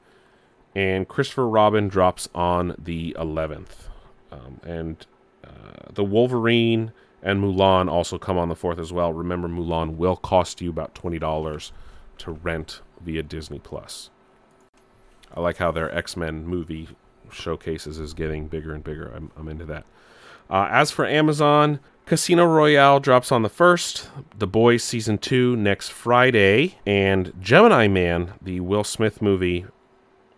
[0.76, 3.90] and Christopher Robin drops on the 11th.
[4.32, 5.08] Um, and
[5.44, 6.92] uh, the Wolverine
[7.24, 9.12] and Mulan also come on the 4th as well.
[9.12, 11.72] Remember, Mulan will cost you about $20
[12.20, 14.10] to rent via Disney Plus.
[15.34, 16.90] I like how their X Men movie
[17.32, 19.12] showcases is getting bigger and bigger.
[19.16, 19.86] I'm, I'm into that.
[20.50, 25.90] Uh, as for Amazon, Casino Royale drops on the 1st, The Boys Season 2 next
[25.90, 29.66] Friday, and Gemini Man, the Will Smith movie,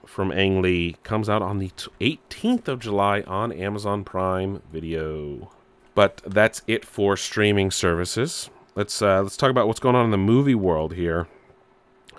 [0.05, 5.49] from Ang Lee comes out on the 18th of July on Amazon Prime Video.
[5.95, 8.49] But that's it for streaming services.
[8.75, 11.27] Let's uh, let's talk about what's going on in the movie world here.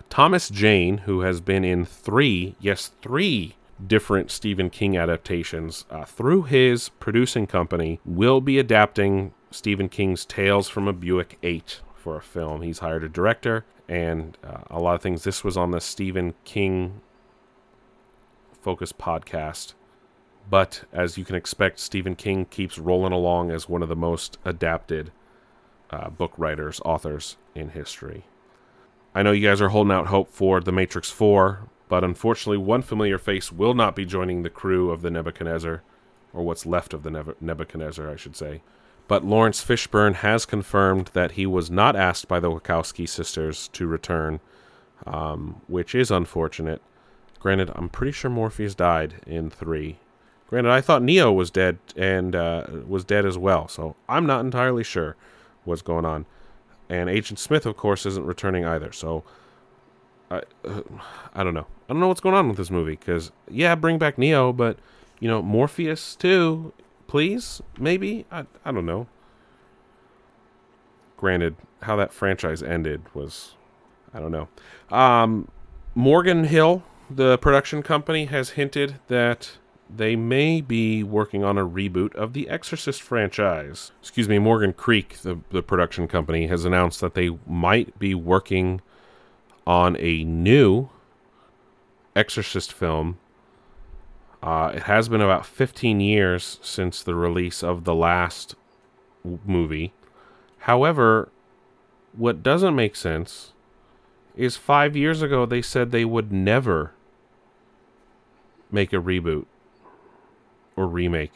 [0.08, 6.42] Thomas Jane, who has been in three, yes, three different Stephen King adaptations, uh, through
[6.42, 12.22] his producing company, will be adapting Stephen King's Tales from a Buick 8 for a
[12.22, 12.62] film.
[12.62, 15.24] He's hired a director and uh, a lot of things.
[15.24, 17.00] This was on the Stephen King
[18.60, 19.74] Focus podcast.
[20.48, 24.38] But as you can expect, Stephen King keeps rolling along as one of the most
[24.44, 25.12] adapted
[25.90, 28.24] uh, book writers, authors in history.
[29.14, 32.81] I know you guys are holding out hope for The Matrix 4, but unfortunately, one
[32.81, 35.83] familiar face will not be joining the crew of the Nebuchadnezzar,
[36.33, 38.62] or what's left of the Nebuchadnezzar, I should say.
[39.09, 43.87] But Laurence Fishburne has confirmed that he was not asked by the Wachowski sisters to
[43.87, 44.40] return,
[45.07, 46.81] um, which is unfortunate.
[47.38, 49.98] Granted, I'm pretty sure Morpheus died in three.
[50.48, 54.42] Granted, I thought Neo was dead and uh, was dead as well, so I'm not
[54.42, 55.14] entirely sure
[55.64, 56.24] what's going on.
[56.88, 58.92] And Agent Smith, of course, isn't returning either.
[58.92, 59.24] So
[60.32, 60.82] I, uh,
[61.34, 61.66] I don't know.
[61.88, 62.96] I don't know what's going on with this movie.
[62.96, 64.78] Because yeah, bring back Neo, but
[65.20, 66.72] you know Morpheus too,
[67.06, 68.26] please, maybe.
[68.30, 69.06] I I don't know.
[71.16, 73.54] Granted, how that franchise ended was,
[74.12, 74.48] I don't know.
[74.90, 75.48] Um,
[75.94, 76.82] Morgan Hill
[77.16, 79.58] the production company has hinted that
[79.94, 83.92] they may be working on a reboot of the Exorcist franchise.
[84.00, 88.80] Excuse me, Morgan Creek, the, the production company, has announced that they might be working
[89.66, 90.88] on a new
[92.14, 93.18] Exorcist film.
[94.42, 98.55] Uh, it has been about 15 years since the release of the last
[99.46, 99.92] movie.
[100.59, 101.31] However,
[102.12, 103.53] what doesn't make sense
[104.37, 106.92] is five years ago they said they would never
[108.70, 109.46] make a reboot
[110.77, 111.33] or remake.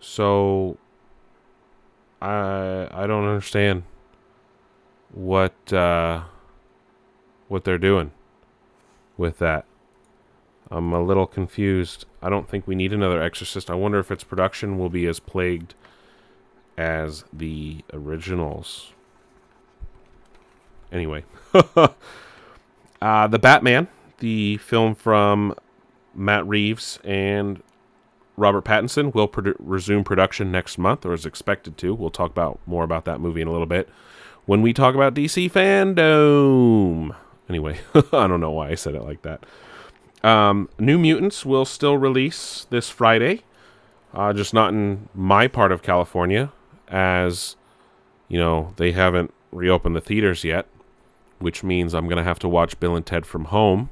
[0.00, 0.78] So
[2.20, 3.84] I I don't understand
[5.12, 6.22] what uh,
[7.48, 8.12] what they're doing
[9.16, 9.64] with that.
[10.70, 12.06] I'm a little confused.
[12.22, 13.70] I don't think we need another Exorcist.
[13.70, 15.74] I wonder if its production will be as plagued
[16.76, 18.92] as the originals.
[20.90, 21.24] Anyway,
[23.02, 25.54] uh, the Batman, the film from
[26.14, 27.62] Matt Reeves and
[28.36, 31.94] Robert Pattinson will resume production next month, or is expected to.
[31.94, 33.88] We'll talk about more about that movie in a little bit.
[34.46, 37.14] when we talk about DC fandom.
[37.48, 39.44] Anyway, I don't know why I said it like that.
[40.22, 43.42] Um, New Mutants will still release this Friday,
[44.14, 46.50] uh, just not in my part of California,
[46.88, 47.56] as
[48.28, 50.66] you know they haven't reopened the theaters yet,
[51.38, 53.90] which means I'm gonna have to watch Bill and Ted from home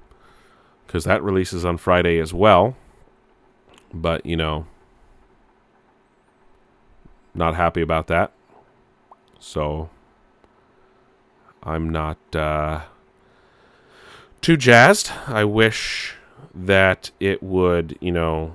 [0.86, 2.76] because that releases on Friday as well.
[3.92, 4.66] But you know,
[7.34, 8.32] not happy about that.
[9.38, 9.90] So
[11.62, 12.82] I'm not uh,
[14.42, 15.10] too jazzed.
[15.26, 16.16] I wish
[16.54, 18.52] that it would, you know,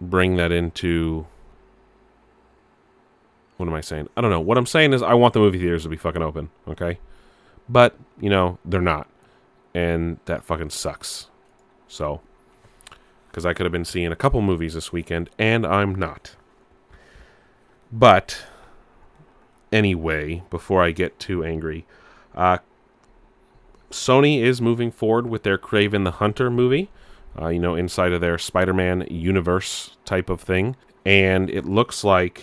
[0.00, 1.26] bring that into.
[3.56, 4.08] What am I saying?
[4.16, 4.40] I don't know.
[4.40, 6.98] What I'm saying is, I want the movie theaters to be fucking open, okay?
[7.68, 9.08] But, you know, they're not.
[9.74, 11.28] And that fucking sucks.
[11.88, 12.20] So,
[13.28, 16.34] because I could have been seeing a couple movies this weekend, and I'm not.
[17.92, 18.44] But,
[19.72, 21.86] anyway, before I get too angry,
[22.34, 22.58] uh,
[23.94, 26.90] Sony is moving forward with their Kraven the Hunter movie,
[27.40, 30.74] uh, you know, inside of their Spider Man universe type of thing.
[31.06, 32.42] And it looks like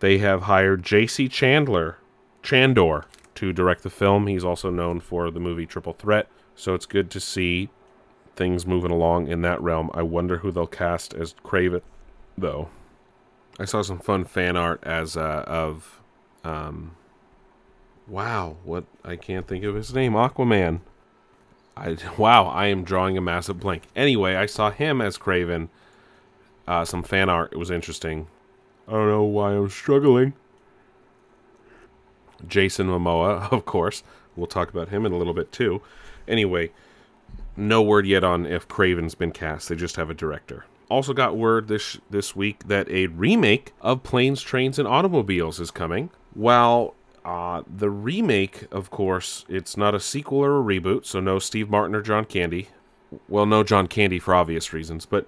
[0.00, 1.28] they have hired J.C.
[1.28, 1.98] Chandler,
[2.42, 4.28] Chandor, to direct the film.
[4.28, 6.26] He's also known for the movie Triple Threat.
[6.56, 7.68] So it's good to see
[8.34, 9.90] things moving along in that realm.
[9.92, 11.82] I wonder who they'll cast as Kraven,
[12.38, 12.70] though.
[13.58, 16.00] I saw some fun fan art as uh, of
[16.44, 16.96] um,
[18.08, 20.14] Wow, what I can't think of his name.
[20.14, 20.80] Aquaman.
[21.76, 23.84] I wow, I am drawing a massive blank.
[23.94, 25.68] Anyway, I saw him as Kraven.
[26.66, 27.52] Uh, some fan art.
[27.52, 28.28] It was interesting.
[28.86, 30.34] I don't know why I'm struggling.
[32.46, 34.02] Jason Momoa, of course.
[34.36, 35.82] We'll talk about him in a little bit too.
[36.26, 36.70] Anyway,
[37.56, 39.68] no word yet on if Kraven's been cast.
[39.68, 40.64] They just have a director.
[40.90, 45.70] Also got word this this week that a remake of Planes, Trains, and Automobiles is
[45.70, 46.10] coming.
[46.34, 46.94] While
[47.28, 51.68] uh, the remake, of course, it's not a sequel or a reboot, so no Steve
[51.68, 52.68] Martin or John Candy.
[53.28, 55.26] Well, no John Candy for obvious reasons, but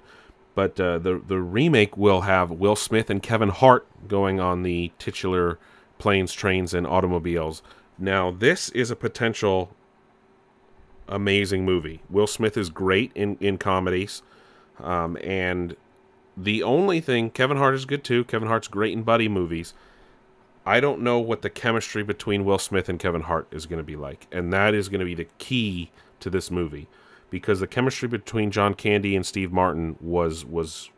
[0.55, 4.93] but uh, the the remake will have Will Smith and Kevin Hart going on the
[4.99, 5.59] titular
[5.99, 7.63] planes, trains, and automobiles.
[7.99, 9.77] Now, this is a potential
[11.07, 12.01] amazing movie.
[12.09, 14.23] Will Smith is great in in comedies,
[14.79, 15.77] um, and
[16.35, 18.25] the only thing Kevin Hart is good too.
[18.25, 19.75] Kevin Hart's great in buddy movies
[20.67, 23.85] I don't know what the chemistry between Will Smith and Kevin Hart is going to
[23.85, 26.87] be like, and that is going to be the key to this movie
[27.31, 30.91] because the chemistry between John Candy and Steve Martin was was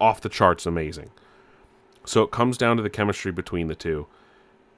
[0.00, 1.10] off the charts amazing.
[2.04, 4.06] So it comes down to the chemistry between the two.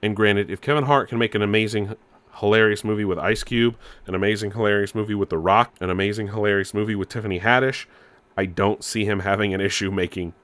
[0.03, 1.97] And granted, if Kevin Hart can make an amazing
[2.39, 6.75] hilarious movie with Ice Cube, an amazing hilarious movie with The Rock, an amazing hilarious
[6.75, 7.87] movie with Tiffany Haddish,
[8.37, 10.35] I don't see him having an issue making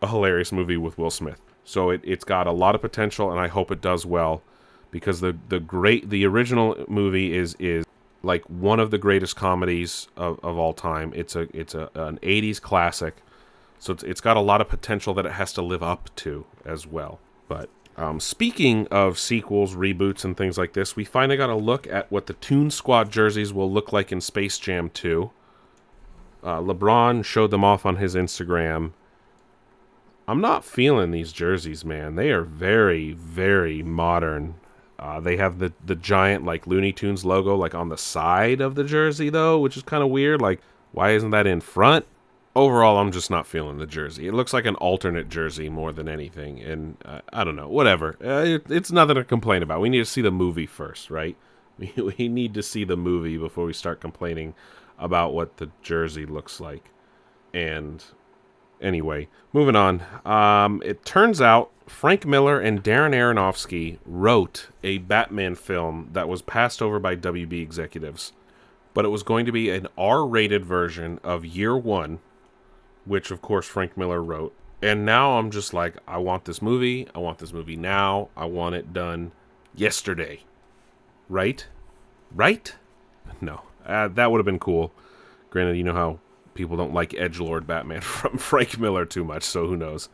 [0.00, 1.40] a hilarious movie with Will Smith.
[1.64, 4.42] So it, it's got a lot of potential, and I hope it does well,
[4.90, 7.84] because the the great the original movie is is
[8.22, 11.12] like one of the greatest comedies of, of all time.
[11.14, 13.16] It's a it's a an '80s classic,
[13.78, 16.44] so it's, it's got a lot of potential that it has to live up to
[16.64, 17.20] as well.
[17.48, 21.86] But um, speaking of sequels, reboots, and things like this, we finally got a look
[21.86, 25.30] at what the Toon Squad jerseys will look like in Space Jam 2.
[26.42, 28.92] Uh, LeBron showed them off on his Instagram,
[30.28, 32.14] I'm not feeling these jerseys, man.
[32.14, 34.54] They are very, very modern.
[34.98, 38.76] Uh, they have the the giant like Looney Tunes logo like on the side of
[38.76, 40.40] the jersey though, which is kind of weird.
[40.40, 40.60] Like,
[40.92, 42.06] why isn't that in front?
[42.54, 44.28] Overall, I'm just not feeling the jersey.
[44.28, 47.68] It looks like an alternate jersey more than anything, and uh, I don't know.
[47.68, 48.16] Whatever.
[48.22, 49.80] Uh, it, it's nothing to complain about.
[49.80, 51.36] We need to see the movie first, right?
[51.78, 54.54] We we need to see the movie before we start complaining
[54.98, 56.90] about what the jersey looks like.
[57.54, 58.04] And
[58.82, 60.02] anyway, moving on.
[60.24, 66.42] Um, it turns out Frank Miller and Darren Aronofsky wrote a Batman film that was
[66.42, 68.32] passed over by WB executives,
[68.94, 72.20] but it was going to be an R-rated version of Year One,
[73.04, 74.54] which of course Frank Miller wrote.
[74.80, 77.06] And now I'm just like, I want this movie.
[77.14, 78.28] I want this movie now.
[78.36, 79.30] I want it done
[79.74, 80.40] yesterday.
[81.28, 81.66] Right?
[82.34, 82.74] Right?
[83.40, 84.92] No, uh, that would have been cool.
[85.50, 86.18] Granted, you know how
[86.54, 90.08] people don't like Edge Lord Batman from Frank Miller too much, so who knows.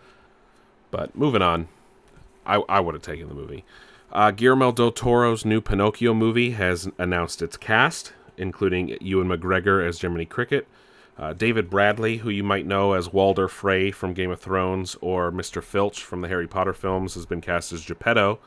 [0.90, 1.68] But moving on,
[2.46, 3.64] I, I would have taken the movie.
[4.10, 10.00] Uh, Guillermo del Toro's new Pinocchio movie has announced its cast, including Ewan McGregor as
[10.00, 10.66] Jiminy Cricket,
[11.18, 15.30] uh, David Bradley, who you might know as Walder Frey from Game of Thrones, or
[15.30, 15.62] Mr.
[15.62, 18.38] Filch from the Harry Potter films, has been cast as Geppetto.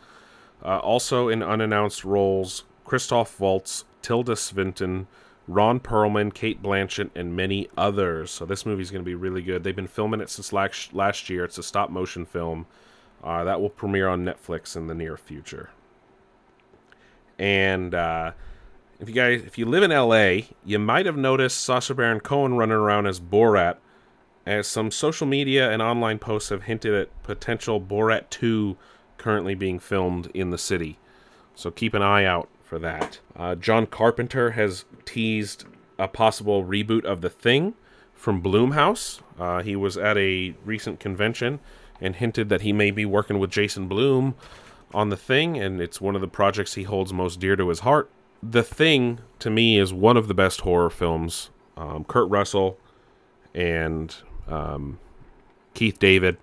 [0.64, 5.08] Uh, also in unannounced roles, Christoph Waltz, Tilda Swinton,
[5.54, 8.32] Ron Perlman, Cate Blanchett, and many others.
[8.32, 9.64] So this movie's going to be really good.
[9.64, 11.44] They've been filming it since last last year.
[11.44, 12.66] It's a stop motion film.
[13.24, 15.70] Uh, that will premiere on Netflix in the near future.
[17.38, 18.32] And uh,
[19.00, 22.56] if you guys, if you live in LA, you might have noticed Sacha Baron Cohen
[22.56, 23.78] running around as Borat,
[24.46, 28.78] as some social media and online posts have hinted at potential Borat 2
[29.18, 30.98] currently being filmed in the city.
[31.54, 33.20] So keep an eye out for that.
[33.36, 35.66] Uh, John Carpenter has teased
[36.00, 37.74] a possible reboot of The Thing
[38.14, 39.20] from Blumhouse.
[39.38, 41.60] Uh, he was at a recent convention
[42.00, 44.36] and hinted that he may be working with Jason Blum
[44.94, 47.82] on The Thing, and it's one of the projects he holds most dear to his
[47.82, 48.10] heart.
[48.42, 51.50] The Thing, to me, is one of the best horror films.
[51.76, 52.80] Um, Kurt Russell
[53.54, 54.16] and
[54.48, 54.98] um,
[55.74, 56.38] Keith David,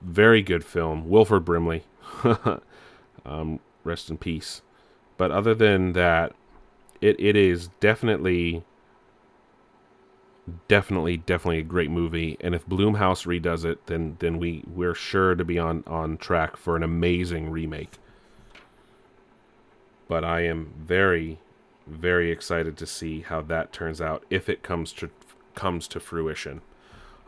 [0.00, 1.08] very good film.
[1.08, 1.82] Wilford Brimley,
[3.26, 4.62] um, rest in peace.
[5.22, 6.34] But other than that,
[7.00, 8.64] it, it is definitely
[10.66, 12.36] definitely definitely a great movie.
[12.40, 16.56] And if Blumhouse redoes it then then we we're sure to be on on track
[16.56, 17.98] for an amazing remake.
[20.08, 21.38] But I am very
[21.86, 25.08] very excited to see how that turns out if it comes to
[25.54, 26.62] comes to fruition.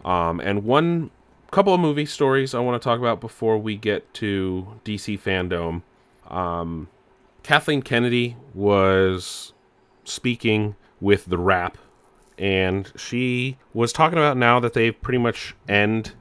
[0.04, 1.12] Um, and one
[1.52, 5.82] couple of movie stories I want to talk about before we get to DC fandom.
[6.28, 6.88] Um,
[7.44, 9.52] Kathleen Kennedy was
[10.02, 11.78] speaking with the Wrap
[12.38, 16.12] and she was talking about now that they've pretty much end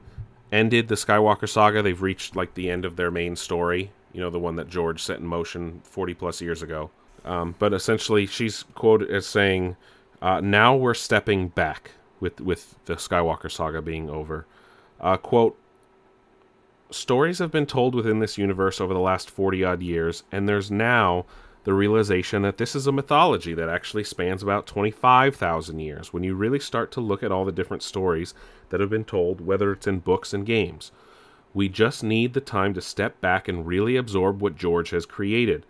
[0.52, 1.82] ended the Skywalker saga.
[1.82, 3.90] They've reached like the end of their main story.
[4.12, 6.90] You know, the one that George set in motion 40 plus years ago.
[7.24, 9.76] Um, but essentially, she's quoted as saying,
[10.22, 14.46] uh, "Now we're stepping back with with the Skywalker saga being over."
[15.00, 15.58] Uh, quote.
[16.94, 20.70] Stories have been told within this universe over the last 40 odd years, and there's
[20.70, 21.26] now
[21.64, 26.36] the realization that this is a mythology that actually spans about 25,000 years when you
[26.36, 28.32] really start to look at all the different stories
[28.68, 30.92] that have been told, whether it's in books and games.
[31.52, 35.66] We just need the time to step back and really absorb what George has created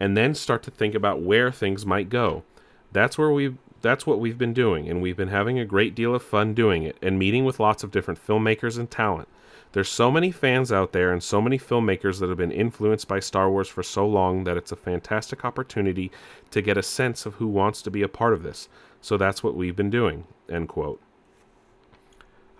[0.00, 2.42] and then start to think about where things might go.
[2.90, 6.14] That's where we that's what we've been doing and we've been having a great deal
[6.14, 9.28] of fun doing it and meeting with lots of different filmmakers and talent.
[9.74, 13.18] There's so many fans out there and so many filmmakers that have been influenced by
[13.18, 16.12] Star Wars for so long that it's a fantastic opportunity
[16.52, 18.68] to get a sense of who wants to be a part of this.
[19.00, 20.26] So that's what we've been doing.
[20.48, 21.02] End quote.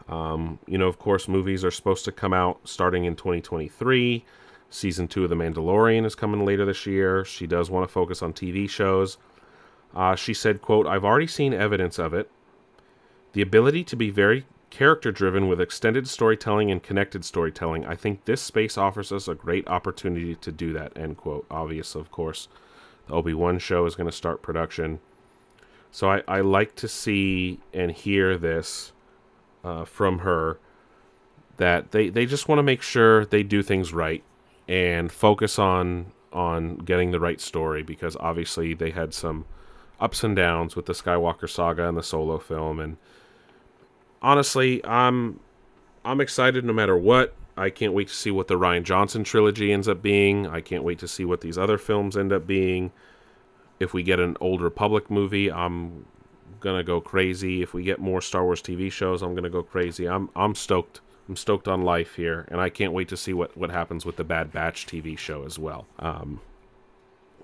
[0.09, 4.25] Um, you know, of course, movies are supposed to come out starting in 2023.
[4.69, 7.25] Season two of The Mandalorian is coming later this year.
[7.25, 9.19] She does want to focus on TV shows.
[9.95, 12.29] Uh, she said, "quote I've already seen evidence of it.
[13.35, 17.87] The ability to be very character driven with extended storytelling and connected storytelling.
[17.87, 20.99] I think this space offers us a great opportunity to do that.
[20.99, 21.47] End quote.
[21.49, 22.49] Obvious, of course.
[23.07, 24.99] The Obi Wan show is going to start production.
[25.93, 28.93] So I, I like to see and hear this
[29.63, 30.59] uh, from her
[31.57, 34.25] that they, they just want to make sure they do things right
[34.67, 39.45] and focus on on getting the right story because obviously they had some
[40.01, 42.97] ups and downs with the Skywalker saga and the solo film and
[44.25, 45.39] honestly, I'm
[46.05, 47.35] I'm excited no matter what.
[47.57, 50.49] I can't wait to see what the Rian Johnson trilogy ends up being.
[50.49, 52.91] I can't wait to see what these other films end up being.
[53.79, 56.07] If we get an Old Republic movie, I'm
[56.59, 57.63] gonna go crazy.
[57.63, 60.09] If we get more Star Wars TV shows, I'm gonna go crazy.
[60.09, 61.01] I'm I'm stoked.
[61.29, 64.17] I'm stoked on life here, and I can't wait to see what what happens with
[64.17, 65.87] the Bad Batch TV show as well.
[65.99, 66.41] Um,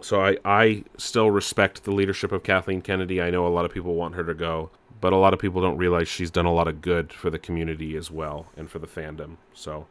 [0.00, 3.22] so I I still respect the leadership of Kathleen Kennedy.
[3.22, 4.70] I know a lot of people want her to go
[5.00, 7.38] but a lot of people don't realize she's done a lot of good for the
[7.38, 9.36] community as well and for the fandom.
[9.54, 9.86] So,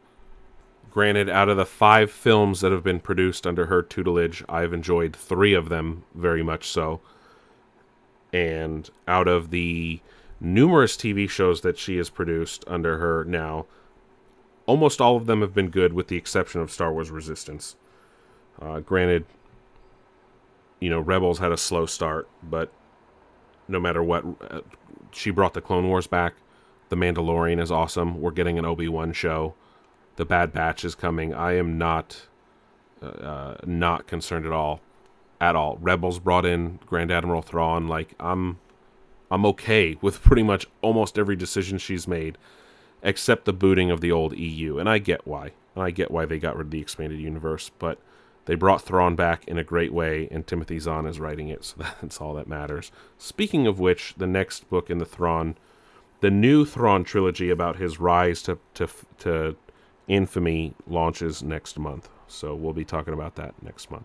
[0.90, 5.16] granted, out of the five films that have been produced under her tutelage, I've enjoyed
[5.16, 7.00] three of them very much so.
[8.32, 10.00] And out of the
[10.40, 13.66] numerous TV shows that she has produced under her now,
[14.66, 17.74] almost all of them have been good with the exception of Star Wars Resistance.
[18.60, 19.24] Uh, granted,
[20.78, 22.72] you know, Rebels had a slow start, but
[23.68, 24.60] no matter what, uh,
[25.12, 26.34] she brought the Clone Wars back.
[26.88, 28.20] The Mandalorian is awesome.
[28.20, 29.54] We're getting an Obi Wan show.
[30.16, 31.32] The Bad Batch is coming.
[31.32, 32.26] I am not
[33.02, 34.80] uh, uh, not concerned at all,
[35.40, 35.78] at all.
[35.80, 37.88] Rebels brought in Grand Admiral Thrawn.
[37.88, 38.58] Like I'm,
[39.30, 42.36] I'm okay with pretty much almost every decision she's made,
[43.02, 44.78] except the booting of the old EU.
[44.78, 45.52] And I get why.
[45.74, 47.70] And I get why they got rid of the expanded universe.
[47.78, 47.98] But
[48.46, 51.76] they brought Thrawn back in a great way, and Timothy Zahn is writing it, so
[52.00, 52.90] that's all that matters.
[53.18, 55.56] Speaking of which, the next book in the Thrawn,
[56.20, 58.88] the new Thrawn trilogy about his rise to to
[59.18, 59.56] to
[60.08, 62.08] infamy launches next month.
[62.26, 64.04] So we'll be talking about that next month.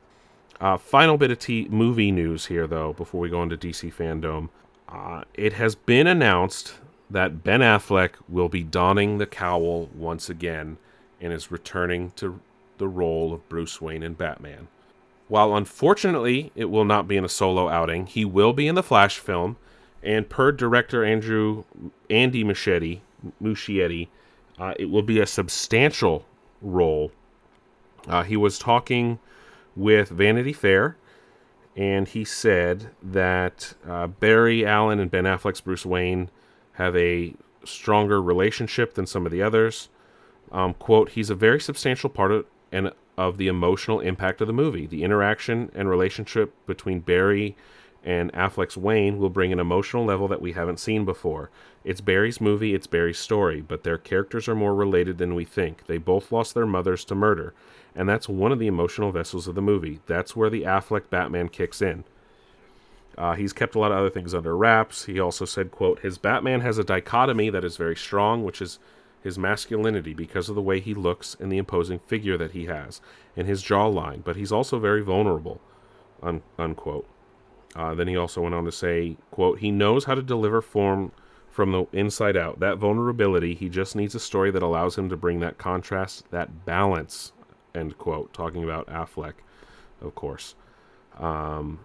[0.60, 4.50] Uh, final bit of movie news here, though, before we go into DC fandom.
[4.88, 6.76] Uh, it has been announced
[7.10, 10.78] that Ben Affleck will be donning the cowl once again
[11.20, 12.40] and is returning to
[12.78, 14.68] the role of Bruce Wayne in Batman.
[15.28, 18.84] While unfortunately it will not be in a solo outing, he will be in the
[18.84, 19.58] Flash film,
[20.04, 21.64] and per director Andrew
[22.10, 23.00] Andy Muschietti,
[23.42, 24.08] Muschietti
[24.60, 26.26] uh, it will be a substantial
[26.62, 27.12] role.
[28.08, 29.20] Uh, he was talking
[29.76, 30.96] with Vanity Fair,
[31.76, 36.30] and he said that uh, Barry Allen and Ben Affleck's Bruce Wayne
[36.74, 39.90] have a stronger relationship than some of the others.
[40.52, 44.54] Um, quote, he's a very substantial part of, and of the emotional impact of the
[44.54, 44.86] movie.
[44.86, 47.56] The interaction and relationship between Barry
[48.04, 51.50] and Affleck's Wayne will bring an emotional level that we haven't seen before.
[51.84, 55.88] It's Barry's movie, it's Barry's story, but their characters are more related than we think.
[55.88, 57.54] They both lost their mothers to murder,
[57.96, 60.02] and that's one of the emotional vessels of the movie.
[60.06, 62.04] That's where the Affleck Batman kicks in.
[63.18, 65.06] Uh, he's kept a lot of other things under wraps.
[65.06, 68.78] He also said, quote, his Batman has a dichotomy that is very strong, which is
[69.26, 73.02] his masculinity because of the way he looks and the imposing figure that he has,
[73.36, 75.60] and his jawline, but he's also very vulnerable,
[76.22, 77.08] un- unquote.
[77.76, 81.12] Uh, then he also went on to say, quote, he knows how to deliver form
[81.50, 82.60] from the inside out.
[82.60, 86.64] That vulnerability, he just needs a story that allows him to bring that contrast, that
[86.64, 87.32] balance,
[87.74, 89.34] end quote, talking about Affleck,
[90.02, 90.54] of course.
[91.18, 91.80] Um,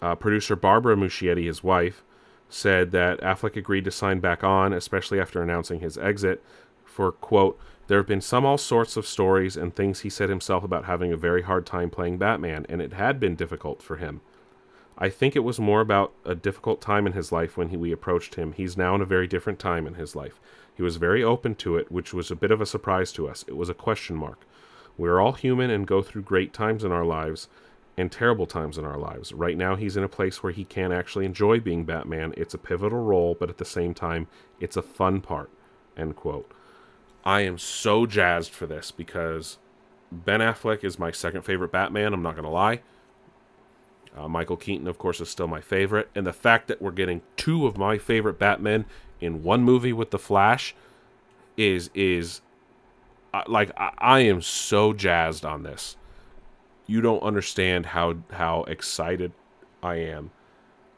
[0.00, 2.02] uh, producer Barbara Muschietti, his wife,
[2.50, 6.42] said that Affleck agreed to sign back on, especially after announcing his exit.
[6.84, 10.62] For, quote, there have been some all sorts of stories and things he said himself
[10.62, 14.20] about having a very hard time playing Batman, and it had been difficult for him.
[14.98, 17.90] I think it was more about a difficult time in his life when he, we
[17.90, 18.52] approached him.
[18.52, 20.38] He's now in a very different time in his life.
[20.76, 23.44] He was very open to it, which was a bit of a surprise to us.
[23.48, 24.46] It was a question mark.
[24.98, 27.48] We are all human and go through great times in our lives,
[28.00, 29.32] and terrible times in our lives.
[29.32, 32.34] Right now, he's in a place where he can actually enjoy being Batman.
[32.36, 34.26] It's a pivotal role, but at the same time,
[34.58, 35.50] it's a fun part.
[35.96, 36.50] End quote.
[37.24, 39.58] I am so jazzed for this because
[40.10, 42.14] Ben Affleck is my second favorite Batman.
[42.14, 42.80] I'm not going to lie.
[44.16, 46.08] Uh, Michael Keaton, of course, is still my favorite.
[46.14, 48.86] And the fact that we're getting two of my favorite Batmen
[49.20, 50.74] in one movie with The Flash
[51.56, 52.40] is, is
[53.34, 55.96] uh, like, I, I am so jazzed on this
[56.90, 59.32] you don't understand how how excited
[59.82, 60.32] I am.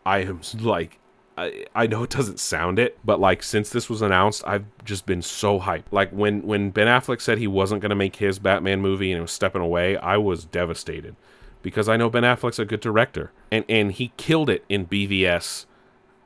[0.07, 0.99] I am like
[1.37, 5.07] I, I know it doesn't sound it, but like since this was announced, I've just
[5.07, 5.85] been so hyped.
[5.91, 9.21] Like when when Ben Affleck said he wasn't going to make his Batman movie and
[9.21, 11.15] was stepping away, I was devastated
[11.61, 15.67] because I know Ben Affleck's a good director and and he killed it in BVS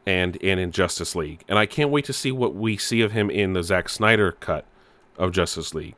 [0.06, 1.44] and and in Justice League.
[1.48, 4.32] And I can't wait to see what we see of him in the Zack Snyder
[4.32, 4.64] cut
[5.18, 5.96] of Justice League.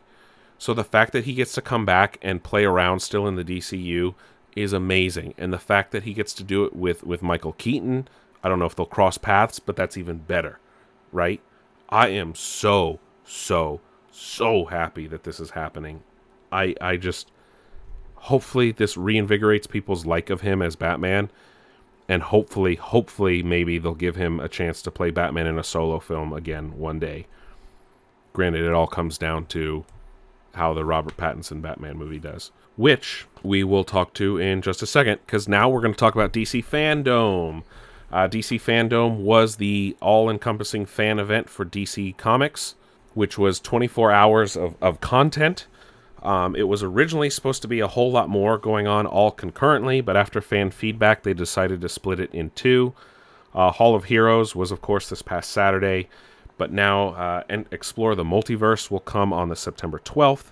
[0.58, 3.44] So the fact that he gets to come back and play around still in the
[3.44, 4.14] DCU
[4.56, 8.08] is amazing, and the fact that he gets to do it with with Michael Keaton,
[8.42, 10.58] I don't know if they'll cross paths, but that's even better,
[11.12, 11.40] right?
[11.88, 13.80] I am so so
[14.10, 16.02] so happy that this is happening.
[16.50, 17.30] I I just
[18.16, 21.30] hopefully this reinvigorates people's like of him as Batman
[22.08, 26.00] and hopefully hopefully maybe they'll give him a chance to play Batman in a solo
[26.00, 27.26] film again one day.
[28.32, 29.84] Granted it all comes down to
[30.58, 34.86] how the Robert Pattinson Batman movie does, which we will talk to in just a
[34.86, 37.62] second, because now we're going to talk about DC Fandom.
[38.12, 42.74] Uh, DC Fandom was the all encompassing fan event for DC Comics,
[43.14, 45.66] which was 24 hours of, of content.
[46.22, 50.00] Um, it was originally supposed to be a whole lot more going on all concurrently,
[50.00, 52.94] but after fan feedback, they decided to split it in two.
[53.54, 56.08] Uh, Hall of Heroes was, of course, this past Saturday,
[56.58, 60.46] but now, uh, and Explore the Multiverse will come on the September 12th.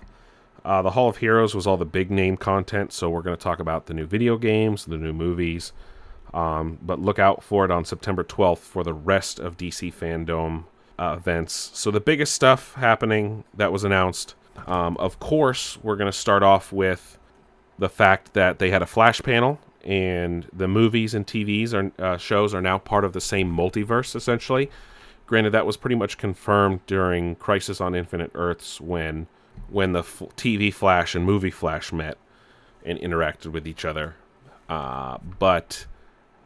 [0.65, 3.41] Uh, the Hall of Heroes was all the big name content, so we're going to
[3.41, 5.71] talk about the new video games, the new movies.
[6.33, 10.65] Um, but look out for it on September 12th for the rest of DC Fandom
[10.99, 11.71] uh, events.
[11.73, 14.35] So, the biggest stuff happening that was announced,
[14.65, 17.17] um, of course, we're going to start off with
[17.79, 22.17] the fact that they had a flash panel and the movies and TVs are uh,
[22.17, 24.69] shows are now part of the same multiverse essentially.
[25.27, 29.27] Granted, that was pretty much confirmed during Crisis on Infinite Earths when
[29.69, 32.17] when the f- TV Flash and movie Flash met
[32.85, 34.15] and interacted with each other.
[34.69, 35.85] Uh, but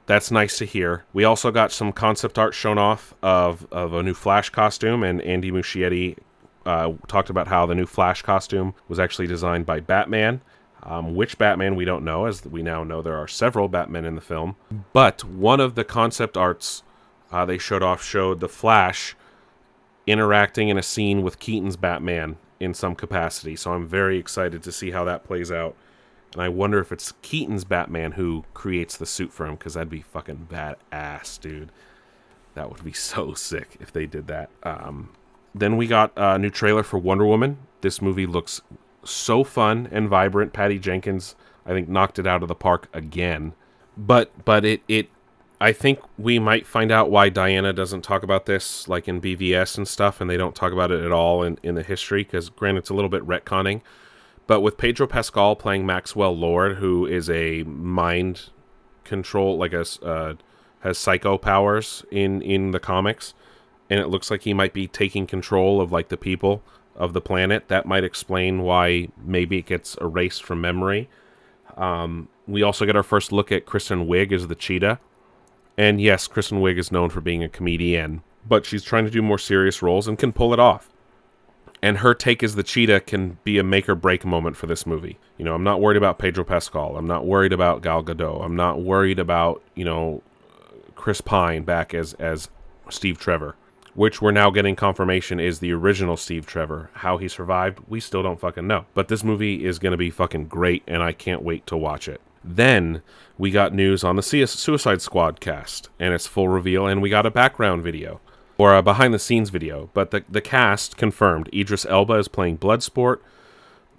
[0.08, 1.06] that's nice to hear.
[1.14, 5.22] We also got some concept art shown off of, of a new Flash costume, and
[5.22, 6.18] Andy Muschietti
[6.66, 10.42] uh, talked about how the new Flash costume was actually designed by Batman.
[10.84, 14.16] Um, which Batman we don't know, as we now know there are several Batmen in
[14.16, 14.56] the film.
[14.94, 16.82] But one of the concept arts
[17.32, 19.16] uh, they showed off showed the Flash
[20.08, 23.56] interacting in a scene with Keaton's Batman in some capacity.
[23.56, 25.76] So I'm very excited to see how that plays out.
[26.34, 29.90] And I wonder if it's Keaton's Batman who creates the suit for him, because that'd
[29.90, 31.72] be fucking badass, dude.
[32.54, 34.50] That would be so sick if they did that.
[34.64, 35.10] Um,
[35.54, 38.62] then we got a new trailer for Wonder Woman This movie looks
[39.04, 40.54] so fun and vibrant.
[40.54, 43.54] Patty Jenkins, I think, knocked it out of the park again.
[43.98, 45.10] But but it it
[45.62, 49.78] I think we might find out why Diana doesn't talk about this like in BVS
[49.78, 52.50] and stuff, and they don't talk about it at all in, in the history, because
[52.50, 53.82] granted it's a little bit retconning.
[54.48, 58.50] But with Pedro Pascal playing Maxwell Lord, who is a mind
[59.04, 60.34] control, like a uh,
[60.80, 63.36] has psycho powers in in the comics,
[63.88, 66.64] and it looks like he might be taking control of like the people
[66.96, 67.68] of the planet.
[67.68, 71.08] That might explain why maybe it gets erased from memory.
[71.78, 75.00] Um, we also get our first look at Kristen Wiig as the cheetah.
[75.78, 79.22] And yes, Kristen Wiig is known for being a comedian, but she's trying to do
[79.22, 80.90] more serious roles and can pull it off.
[81.82, 84.86] And her take as the cheetah can be a make or break moment for this
[84.86, 85.18] movie.
[85.38, 86.96] You know, I'm not worried about Pedro Pascal.
[86.96, 88.44] I'm not worried about Gal Gadot.
[88.44, 90.22] I'm not worried about, you know,
[90.96, 92.50] Chris Pine back as as
[92.90, 93.56] Steve Trevor
[93.94, 96.90] which we're now getting confirmation is the original Steve Trevor.
[96.94, 98.86] How he survived, we still don't fucking know.
[98.94, 102.08] But this movie is going to be fucking great, and I can't wait to watch
[102.08, 102.22] it.
[102.44, 103.02] Then
[103.38, 107.26] we got news on the Suicide Squad cast and its full reveal, and we got
[107.26, 108.20] a background video
[108.58, 109.90] or a behind the scenes video.
[109.94, 113.18] But the, the cast confirmed Idris Elba is playing Bloodsport.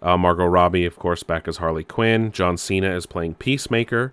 [0.00, 2.32] Uh, Margot Robbie, of course, back as Harley Quinn.
[2.32, 4.12] John Cena is playing Peacemaker.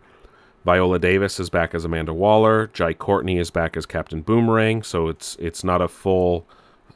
[0.65, 2.67] Viola Davis is back as Amanda Waller.
[2.73, 4.83] Jai Courtney is back as Captain Boomerang.
[4.83, 6.45] So it's it's not a full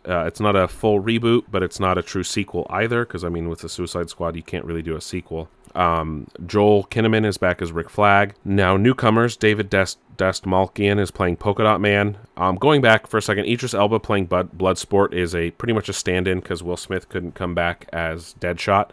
[0.08, 3.06] uh, it's not a full reboot, but it's not a true sequel either.
[3.06, 5.50] Because I mean, with the Suicide Squad, you can't really do a sequel.
[5.76, 8.36] Um, Joel Kinnaman is back as Rick Flag.
[8.46, 12.18] Now newcomers, David Dest Dastmalchian is playing Polka Dot Man.
[12.38, 15.90] Um, going back for a second, Idris Elba playing Bud- Bloodsport is a pretty much
[15.90, 18.90] a stand-in because Will Smith couldn't come back as Deadshot.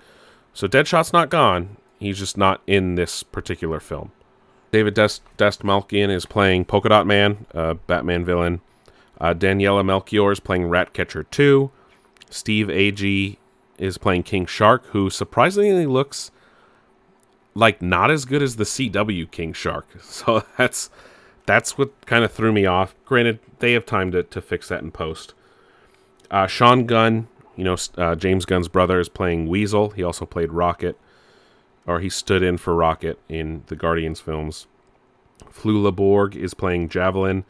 [0.55, 1.77] So Deadshot's not gone.
[1.99, 4.13] He's just not in this particular film.
[4.73, 8.61] David Dest, Dastmalchian is playing Polka Dot Man, uh, Batman villain.
[9.21, 11.71] Uh, Daniela Melchior is playing Ratcatcher 2.
[12.31, 13.37] Steve Agee
[13.79, 16.31] is playing King Shark, who surprisingly looks
[17.55, 19.87] like not as good as the CW King Shark.
[20.01, 20.91] So that's
[21.47, 22.95] that's what kind of threw me off.
[23.05, 25.35] Granted, they have time to, to fix that in post.
[26.31, 29.91] Uh, Sean Gunn, you know, uh, James Gunn's brother, is playing Weasel.
[29.91, 30.97] He also played Rocket
[31.87, 34.67] or he stood in for Rocket in the Guardians films.
[35.53, 37.45] Flula Borg is playing Javelin.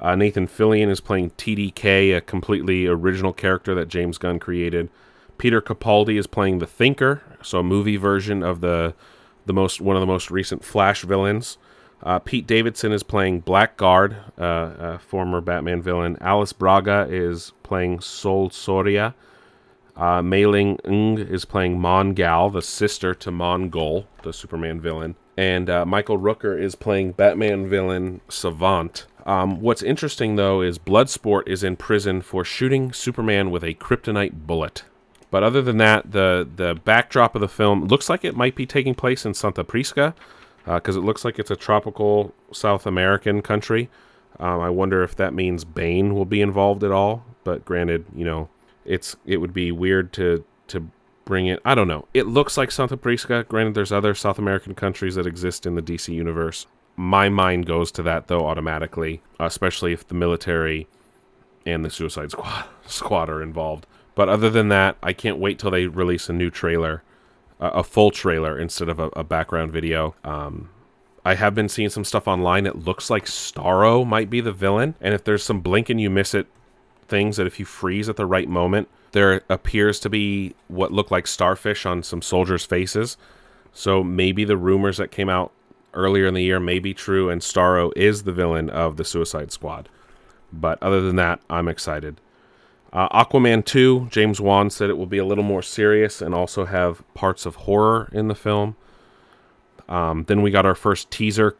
[0.00, 4.88] Uh, Nathan Fillion is playing TDK, a completely original character that James Gunn created.
[5.38, 8.94] Peter Capaldi is playing the Thinker, so a movie version of the
[9.46, 11.58] the most one of the most recent Flash villains.
[12.02, 16.16] Uh, Pete Davidson is playing Blackguard, uh, a former Batman villain.
[16.20, 19.14] Alice Braga is playing Sol Soria,
[19.96, 25.14] uh, Mayling Ng is playing Mongal, the sister to Mongul, the Superman villain.
[25.36, 29.06] And uh, Michael Rooker is playing Batman villain Savant.
[29.30, 34.44] Um, what's interesting, though, is Bloodsport is in prison for shooting Superman with a kryptonite
[34.44, 34.82] bullet.
[35.30, 38.66] But other than that, the, the backdrop of the film looks like it might be
[38.66, 40.16] taking place in Santa Prisca,
[40.64, 43.88] because uh, it looks like it's a tropical South American country.
[44.40, 47.24] Um, I wonder if that means Bane will be involved at all.
[47.44, 48.48] But granted, you know,
[48.84, 50.90] it's it would be weird to to
[51.24, 51.60] bring it.
[51.64, 52.08] I don't know.
[52.14, 53.44] It looks like Santa Prisca.
[53.48, 56.66] Granted, there's other South American countries that exist in the DC universe.
[56.96, 60.86] My mind goes to that though automatically, especially if the military
[61.66, 63.86] and the Suicide Squad squad are involved.
[64.14, 67.02] But other than that, I can't wait till they release a new trailer,
[67.58, 70.14] a full trailer instead of a, a background video.
[70.24, 70.70] Um,
[71.24, 72.66] I have been seeing some stuff online.
[72.66, 76.10] It looks like Starro might be the villain, and if there's some blink and you
[76.10, 76.46] miss it
[77.10, 81.10] things that if you freeze at the right moment, there appears to be what look
[81.10, 83.16] like starfish on some soldiers' faces.
[83.72, 85.52] So maybe the rumors that came out
[85.94, 89.52] earlier in the year may be true, and Starro is the villain of the Suicide
[89.52, 89.88] Squad.
[90.52, 92.20] But other than that, I'm excited.
[92.92, 96.64] Uh, Aquaman 2, James Wan said it will be a little more serious and also
[96.64, 98.76] have parts of horror in the film.
[99.88, 101.56] Um, then we got our first teaser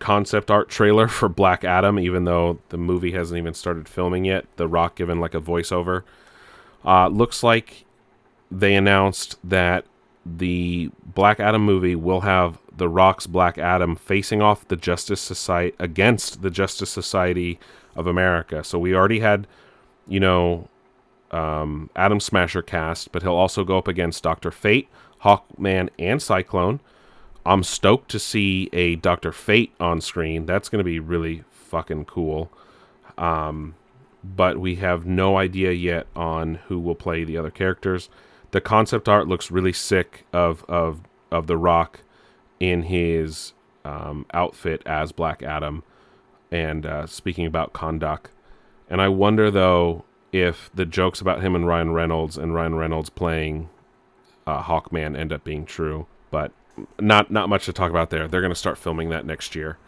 [0.00, 4.46] concept art trailer for Black Adam, even though the movie hasn't even started filming yet.
[4.56, 6.02] The Rock given like a voiceover.
[6.84, 7.84] Uh, looks like
[8.50, 9.84] they announced that
[10.26, 15.76] the Black Adam movie will have the Rock's Black Adam facing off the Justice Society
[15.78, 17.58] against the Justice Society
[17.94, 18.64] of America.
[18.64, 19.46] So we already had,
[20.08, 20.68] you know,
[21.30, 24.88] um, Atom Smasher cast, but he'll also go up against Doctor Fate,
[25.22, 26.80] Hawkman, and Cyclone.
[27.46, 30.46] I'm stoked to see a Doctor Fate on screen.
[30.46, 32.50] That's going to be really fucking cool.
[33.18, 33.74] Um,
[34.22, 38.08] but we have no idea yet on who will play the other characters.
[38.52, 41.00] The concept art looks really sick of of
[41.30, 42.00] of the Rock
[42.60, 43.52] in his
[43.84, 45.82] um, outfit as Black Adam,
[46.50, 48.26] and uh, speaking about Kahndaq.
[48.88, 53.10] And I wonder though if the jokes about him and Ryan Reynolds and Ryan Reynolds
[53.10, 53.68] playing
[54.46, 56.06] uh, Hawkman end up being true.
[56.30, 56.52] But
[57.00, 58.26] not not much to talk about there.
[58.26, 59.78] They're going to start filming that next year.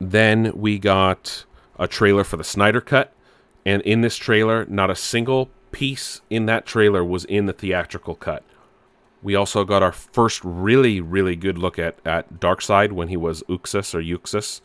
[0.00, 1.44] Then we got
[1.78, 3.12] a trailer for the Snyder Cut,
[3.64, 8.14] and in this trailer, not a single piece in that trailer was in the theatrical
[8.14, 8.42] cut.
[9.22, 13.42] We also got our first really, really good look at, at Darkseid when he was
[13.48, 14.60] Uxas or Uxas.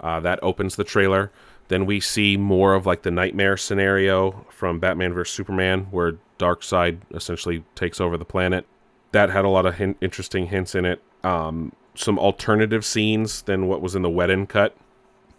[0.00, 1.30] Uh, that opens the trailer.
[1.68, 6.98] Then we see more of like the nightmare scenario from Batman vs Superman, where Darkseid
[7.14, 8.66] essentially takes over the planet.
[9.12, 11.00] That had a lot of hin- interesting hints in it.
[11.22, 14.76] Um, some alternative scenes than what was in the Whedon cut,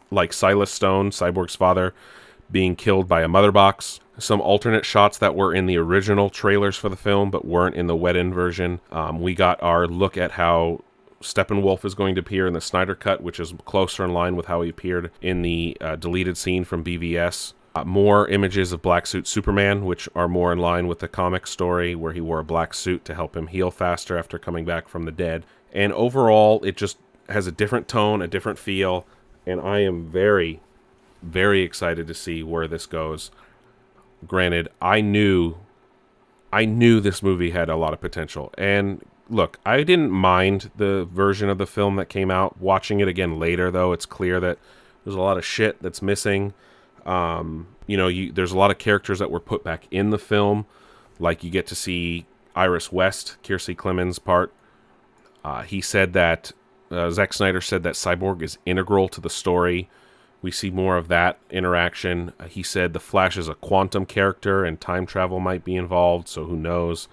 [0.09, 1.93] like Silas Stone, Cyborg's father,
[2.49, 3.99] being killed by a mother box.
[4.17, 7.87] Some alternate shots that were in the original trailers for the film but weren't in
[7.87, 8.79] the Whedon version.
[8.91, 10.81] Um, we got our look at how
[11.21, 14.45] Steppenwolf is going to appear in the Snyder Cut, which is closer in line with
[14.45, 17.53] how he appeared in the uh, deleted scene from BVS.
[17.75, 21.45] Uh, more images of Black Suit Superman, which are more in line with the comic
[21.45, 24.87] story where he wore a black suit to help him heal faster after coming back
[24.87, 25.45] from the dead.
[25.73, 26.97] And overall, it just
[27.27, 29.05] has a different tone, a different feel,
[29.45, 30.61] and I am very,
[31.21, 33.29] very excited to see where this goes.
[34.27, 35.55] Granted, I knew
[36.51, 38.53] I knew this movie had a lot of potential.
[38.57, 42.61] And look, I didn't mind the version of the film that came out.
[42.61, 44.57] Watching it again later, though, it's clear that
[45.03, 46.53] there's a lot of shit that's missing.
[47.05, 50.17] Um, you know, you, there's a lot of characters that were put back in the
[50.17, 50.65] film,
[51.19, 54.53] like you get to see Iris West, Kiersey Clemons' part.
[55.43, 56.51] Uh, he said that
[56.89, 59.89] uh, Zack Snyder said that Cyborg is integral to the story.
[60.41, 62.33] We see more of that interaction.
[62.39, 66.27] Uh, he said the Flash is a quantum character and time travel might be involved,
[66.27, 67.07] so who knows?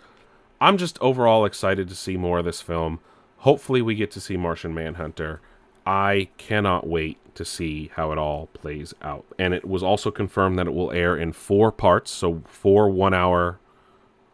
[0.61, 3.01] I'm just overall excited to see more of this film.
[3.39, 5.41] Hopefully, we get to see Martian Manhunter.
[5.85, 9.25] I cannot wait to see how it all plays out.
[9.39, 13.15] And it was also confirmed that it will air in four parts, so four one
[13.15, 13.59] hour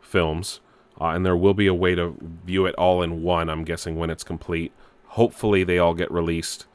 [0.01, 0.61] films.
[1.01, 3.97] Uh, and there will be a way to view it all in one, I'm guessing,
[3.97, 4.73] when it's complete.
[5.07, 6.67] Hopefully, they all get released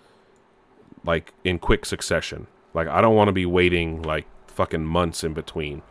[1.04, 2.48] like in quick succession.
[2.74, 5.82] Like, I don't want to be waiting like fucking months in between.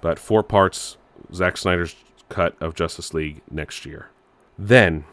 [0.00, 0.96] But four parts,
[1.32, 1.96] Zack Snyder's
[2.28, 4.10] cut of Justice League next year.
[4.58, 5.04] Then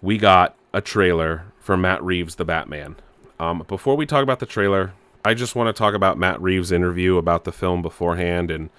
[0.00, 2.96] we got a trailer for Matt Reeves' The Batman.
[3.38, 4.92] Um, before we talk about the trailer,
[5.24, 8.70] I just want to talk about Matt Reeves' interview about the film beforehand and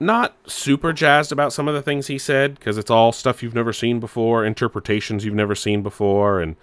[0.00, 3.54] not super jazzed about some of the things he said because it's all stuff you've
[3.54, 6.56] never seen before, interpretations you've never seen before, and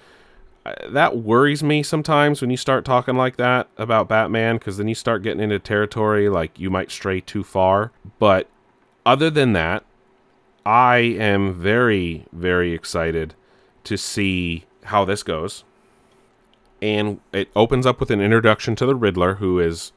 [0.90, 4.96] that worries me sometimes when you start talking like that about Batman because then you
[4.96, 7.92] start getting into territory like you might stray too far.
[8.18, 8.50] But
[9.06, 9.86] other than that,
[10.66, 13.36] I am very, very excited
[13.84, 15.64] to see how this goes.
[16.82, 19.92] And it opens up with an introduction to the Riddler, who is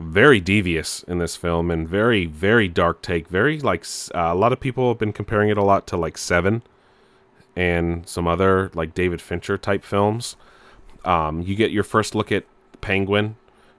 [0.00, 3.28] very devious in this film and very, very dark take.
[3.28, 3.84] Very like
[4.14, 6.62] uh, a lot of people have been comparing it a lot to like Seven
[7.56, 10.36] and some other like David Fincher type films.
[11.04, 12.44] Um, you get your first look at
[12.80, 13.36] Penguin,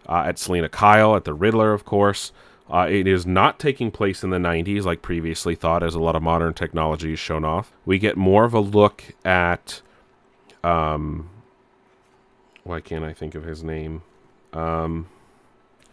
[0.07, 2.31] uh, at Selina Kyle, at the Riddler, of course.
[2.69, 6.15] Uh, it is not taking place in the 90s like previously thought, as a lot
[6.15, 7.71] of modern technology is shown off.
[7.85, 9.81] We get more of a look at.
[10.63, 11.29] Um,
[12.63, 14.01] why can't I think of his name?
[14.51, 15.07] Um,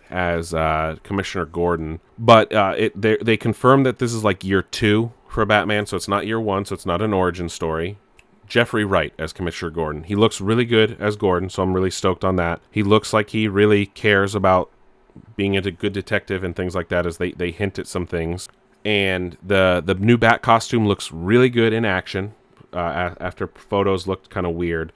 [0.09, 4.63] as uh, Commissioner Gordon, but uh, it they they confirm that this is like year
[4.63, 7.99] two for Batman, so it's not year one, so it's not an origin story.
[8.47, 10.05] Jeffrey Wright as Commissioner Gordon.
[10.05, 12.61] He looks really good as Gordon, so I'm really stoked on that.
[12.71, 14.71] He looks like he really cares about
[15.37, 18.49] being a good detective and things like that as they, they hint at some things.
[18.85, 22.35] And the the new bat costume looks really good in action.
[22.73, 24.93] Uh, after photos looked kind of weird,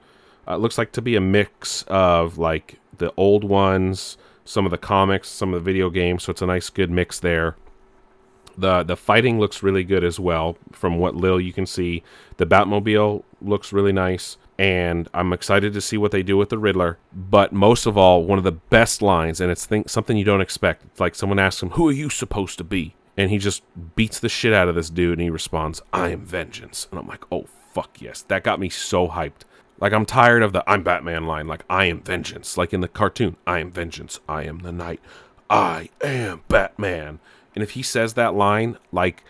[0.47, 4.71] uh, it looks like to be a mix of like the old ones, some of
[4.71, 6.23] the comics, some of the video games.
[6.23, 7.55] So it's a nice, good mix there.
[8.57, 10.57] The The fighting looks really good as well.
[10.71, 12.03] From what little you can see,
[12.37, 16.57] the Batmobile looks really nice and I'm excited to see what they do with the
[16.57, 16.97] Riddler.
[17.13, 20.41] But most of all, one of the best lines, and it's think, something you don't
[20.41, 20.83] expect.
[20.85, 23.63] It's like someone asks him, "Who are you supposed to be?" And he just
[23.95, 27.07] beats the shit out of this dude, and he responds, "I am vengeance." And I'm
[27.07, 29.41] like, "Oh fuck yes!" That got me so hyped.
[29.79, 31.47] Like I'm tired of the "I'm Batman" line.
[31.47, 32.57] Like I am vengeance.
[32.57, 34.19] Like in the cartoon, "I am vengeance.
[34.27, 35.01] I am the night.
[35.49, 37.19] I am Batman."
[37.55, 39.23] And if he says that line, like,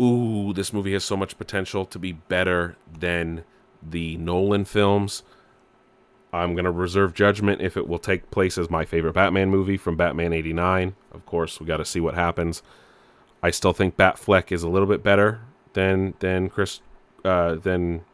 [0.00, 3.44] ooh, this movie has so much potential to be better than
[3.82, 5.22] the Nolan films.
[6.32, 9.76] I'm going to reserve judgment if it will take place as my favorite Batman movie
[9.76, 10.96] from Batman 89.
[11.12, 12.62] Of course, we got to see what happens.
[13.42, 15.40] I still think Batfleck is a little bit better
[15.74, 16.80] than than Chris
[17.24, 18.04] uh, than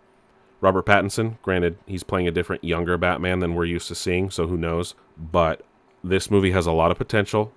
[0.60, 1.40] Robert Pattinson.
[1.42, 4.94] Granted, he's playing a different younger Batman than we're used to seeing, so who knows.
[5.16, 5.62] But
[6.04, 7.52] this movie has a lot of potential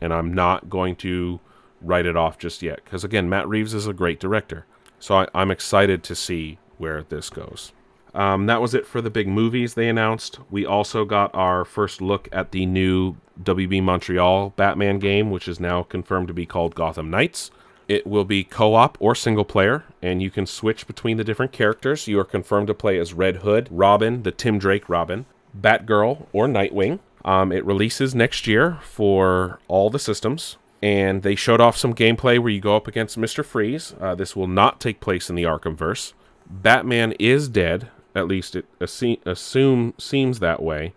[0.00, 1.40] and I'm not going to
[1.80, 2.80] write it off just yet.
[2.84, 4.66] Because again, Matt Reeves is a great director,
[4.98, 7.72] so I, I'm excited to see where this goes.
[8.12, 10.40] Um, that was it for the big movies they announced.
[10.50, 15.60] We also got our first look at the new WB Montreal Batman game, which is
[15.60, 17.52] now confirmed to be called Gotham Knights.
[17.86, 21.52] It will be co op or single player, and you can switch between the different
[21.52, 22.08] characters.
[22.08, 25.26] You are confirmed to play as Red Hood, Robin, the Tim Drake Robin,
[25.58, 26.98] Batgirl, or Nightwing.
[27.24, 32.38] Um, it releases next year for all the systems, and they showed off some gameplay
[32.38, 33.44] where you go up against Mr.
[33.44, 33.94] Freeze.
[34.00, 36.14] Uh, this will not take place in the Arkhamverse.
[36.48, 40.94] Batman is dead, at least it assume seems that way.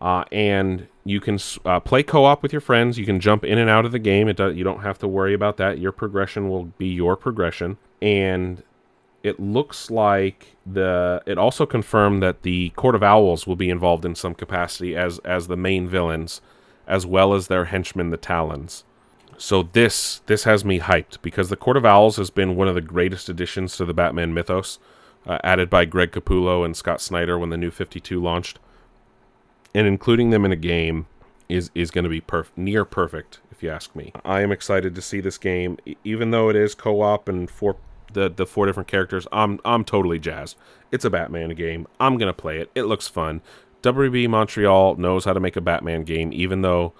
[0.00, 2.98] Uh, and you can uh, play co-op with your friends.
[2.98, 4.28] You can jump in and out of the game.
[4.28, 5.78] It you don't have to worry about that.
[5.78, 8.62] Your progression will be your progression, and
[9.26, 11.22] it looks like the.
[11.26, 15.18] It also confirmed that the Court of Owls will be involved in some capacity as
[15.20, 16.40] as the main villains,
[16.86, 18.84] as well as their henchmen, the Talons.
[19.38, 22.74] So this this has me hyped because the Court of Owls has been one of
[22.74, 24.78] the greatest additions to the Batman mythos,
[25.26, 28.58] uh, added by Greg Capullo and Scott Snyder when the New Fifty Two launched
[29.76, 31.06] and including them in a game
[31.50, 34.10] is is going to be perf- near perfect if you ask me.
[34.24, 37.76] I am excited to see this game even though it is co-op and four
[38.12, 39.26] the the four different characters.
[39.32, 40.56] I'm I'm totally jazzed.
[40.92, 41.86] It's a Batman game.
[42.00, 42.70] I'm to play it.
[42.74, 43.42] It looks fun.
[43.82, 46.92] WB Montreal knows how to make a Batman game even though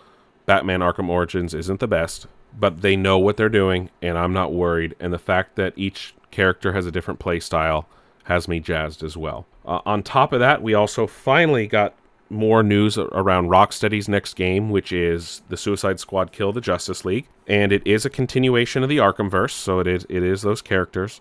[0.45, 2.27] Batman Arkham Origins isn't the best,
[2.59, 6.15] but they know what they're doing and I'm not worried and the fact that each
[6.31, 7.89] character has a different play style
[8.25, 9.47] has me jazzed as well.
[9.65, 11.95] Uh, on top of that, we also finally got
[12.31, 17.29] more news around Rocksteady's next game, which is the Suicide Squad Kill the Justice League,
[17.47, 21.21] and it is a continuation of the Arkhamverse, so it is it is those characters.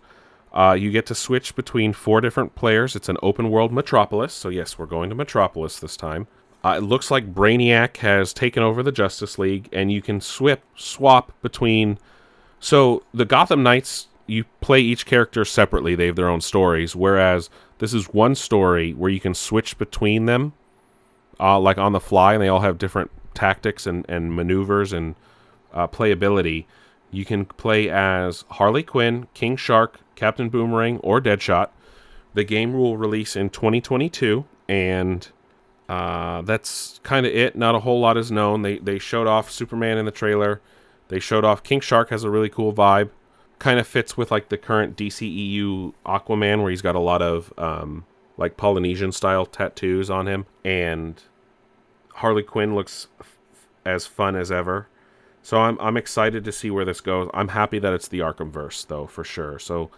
[0.54, 2.96] Uh, you get to switch between four different players.
[2.96, 6.28] It's an open world Metropolis, so yes, we're going to Metropolis this time.
[6.64, 10.64] Uh, it looks like Brainiac has taken over the Justice League, and you can swip
[10.76, 12.00] swap between.
[12.60, 16.96] So the Gotham Knights, you play each character separately; they have their own stories.
[16.96, 20.54] Whereas this is one story where you can switch between them
[21.40, 25.16] uh, like on the fly, and they all have different tactics and, and maneuvers and
[25.74, 26.66] uh, playability.
[27.12, 31.70] You can play as Harley Quinn, King Shark, Captain Boomerang, or Deadshot.
[32.34, 35.28] The game will release in 2022, and
[35.88, 37.56] uh, that's kind of it.
[37.56, 38.64] Not a whole lot is known.
[38.64, 40.62] They they showed off Superman in the trailer.
[41.08, 43.10] They showed off King Shark has a really cool vibe.
[43.60, 47.54] Kind of fits with like the current DCEU Aquaman, where he's got a lot of
[47.58, 48.06] um,
[48.38, 51.22] like Polynesian style tattoos on him, and
[52.16, 53.38] Harley Quinn looks f-
[53.86, 54.88] as fun as ever.
[55.42, 57.30] So I'm I'm excited to see where this goes.
[57.34, 59.60] I'm happy that it's the Arkhamverse though for sure.
[59.60, 59.92] So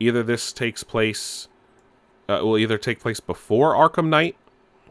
[0.00, 1.48] either this takes place
[2.28, 4.36] uh, will either take place before Arkham Knight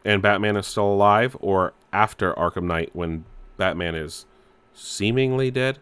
[0.03, 3.25] and Batman is still alive or after Arkham Knight when
[3.57, 4.25] Batman is
[4.73, 5.79] seemingly dead.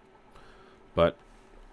[0.96, 1.18] But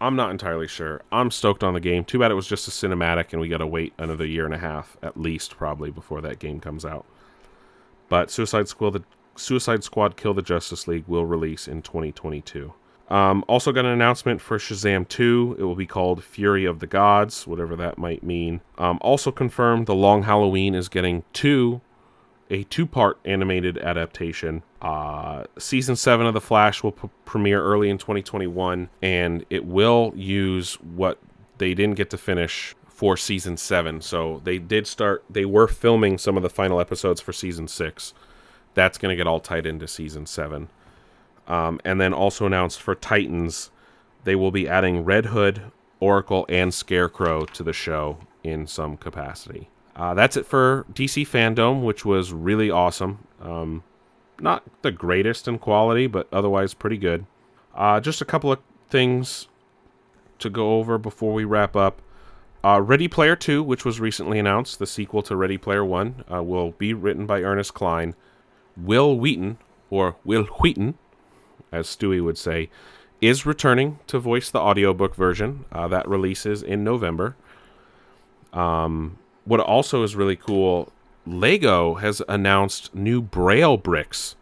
[0.03, 1.00] I'm not entirely sure.
[1.12, 2.05] I'm stoked on the game.
[2.05, 4.53] Too bad it was just a cinematic and we got to wait another year and
[4.53, 7.07] a half at least probably before that game comes out.
[8.09, 9.05] But Suicide Squad the
[9.36, 12.74] Suicide Squad Kill the Justice League will release in 2022.
[13.11, 15.57] Um, also got an announcement for Shazam 2.
[15.59, 18.61] It will be called Fury of the Gods, whatever that might mean.
[18.78, 21.80] Um, also confirmed The Long Halloween is getting two
[22.53, 24.62] a two part animated adaptation.
[24.80, 30.12] Uh, season 7 of The Flash will p- premiere early in 2021, and it will
[30.14, 31.18] use what
[31.59, 34.03] they didn't get to finish for season 7.
[34.03, 38.12] So they did start, they were filming some of the final episodes for season 6.
[38.74, 40.68] That's going to get all tied into season 7.
[41.48, 43.70] Um, and then also announced for Titans,
[44.24, 45.62] they will be adding Red Hood,
[46.00, 49.70] Oracle, and Scarecrow to the show in some capacity.
[49.95, 53.26] Uh, that's it for DC Fandom, which was really awesome.
[53.40, 53.82] Um,
[54.40, 57.26] not the greatest in quality, but otherwise pretty good.
[57.74, 58.59] Uh, just a couple of
[58.90, 59.49] things
[60.38, 62.01] to go over before we wrap up.
[62.64, 66.43] Uh, Ready Player 2, which was recently announced, the sequel to Ready Player 1, uh,
[66.43, 68.14] will be written by Ernest Cline.
[68.76, 69.59] Wil Wheaton,
[69.90, 70.97] or Will Wheaton,
[71.72, 72.70] as Stewie would say,
[73.20, 75.64] is returning to voice the audiobook version.
[75.72, 77.36] Uh, that releases in November.
[78.53, 80.93] Um, what also is really cool,
[81.26, 84.36] Lego has announced new Braille bricks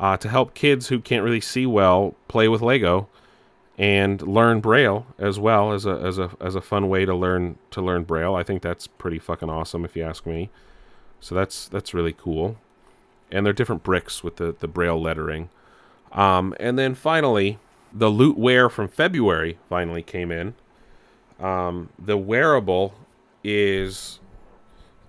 [0.00, 3.08] uh, to help kids who can't really see well play with Lego
[3.78, 7.58] and learn Braille as well as a as a as a fun way to learn
[7.70, 8.34] to learn Braille.
[8.34, 10.50] I think that's pretty fucking awesome if you ask me.
[11.20, 12.56] So that's that's really cool.
[13.30, 15.50] And they're different bricks with the the Braille lettering.
[16.12, 17.58] Um, and then finally,
[17.92, 20.54] the lootware from February finally came in.
[21.38, 22.94] Um, the wearable
[23.44, 24.20] is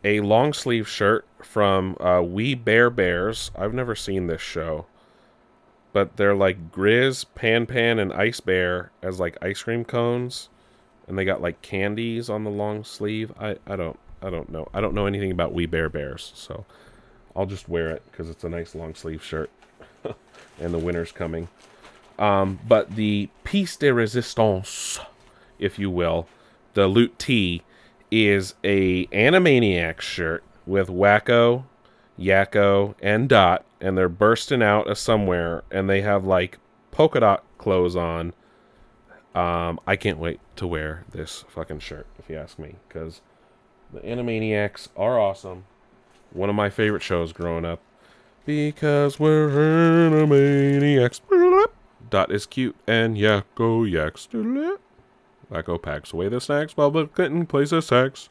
[0.03, 3.51] a long sleeve shirt from uh, We Bare Bears.
[3.55, 4.85] I've never seen this show,
[5.93, 10.49] but they're like Grizz, Pan Pan, and Ice Bear as like ice cream cones,
[11.07, 13.31] and they got like candies on the long sleeve.
[13.39, 16.65] I I don't I don't know I don't know anything about We Bare Bears, so
[17.35, 19.49] I'll just wear it because it's a nice long sleeve shirt,
[20.59, 21.47] and the winter's coming.
[22.19, 24.99] Um, but the piece de resistance,
[25.59, 26.27] if you will,
[26.73, 27.61] the loot T,
[28.11, 31.63] is a Animaniacs shirt with Wakko,
[32.19, 36.59] Yakko, and Dot, and they're bursting out of somewhere, and they have like
[36.91, 38.33] polka dot clothes on.
[39.35, 43.21] Um, I can't wait to wear this fucking shirt, if you ask me, because
[43.93, 45.65] the Animaniacs are awesome.
[46.31, 47.79] One of my favorite shows growing up.
[48.45, 51.21] Because we're Animaniacs.
[52.09, 54.27] Dot is cute, and Yakko yaks.
[55.51, 58.29] Wakko packs away the snacks while the Clinton plays a sax.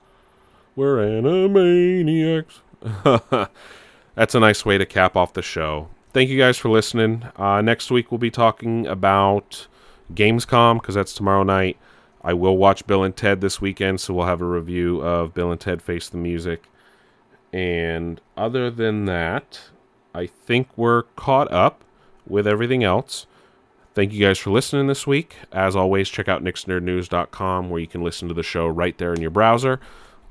[0.75, 2.61] We're Animaniacs.
[4.15, 5.89] That's a nice way to cap off the show.
[6.13, 7.25] Thank you guys for listening.
[7.37, 9.67] Uh, next week we'll be talking about
[10.15, 11.77] Gamescom because that's tomorrow night.
[12.25, 15.53] I will watch Bill and Ted this weekend, so we'll have a review of Bill
[15.53, 16.65] and Ted Face the Music.
[17.53, 19.61] And other than that,
[20.15, 21.85] I think we're caught up
[22.27, 23.27] with everything else.
[23.97, 25.37] Thank you guys for listening this week.
[25.53, 29.23] As always, check out nixnerdnews.com where you can listen to the show right there in
[29.23, 29.81] your browser.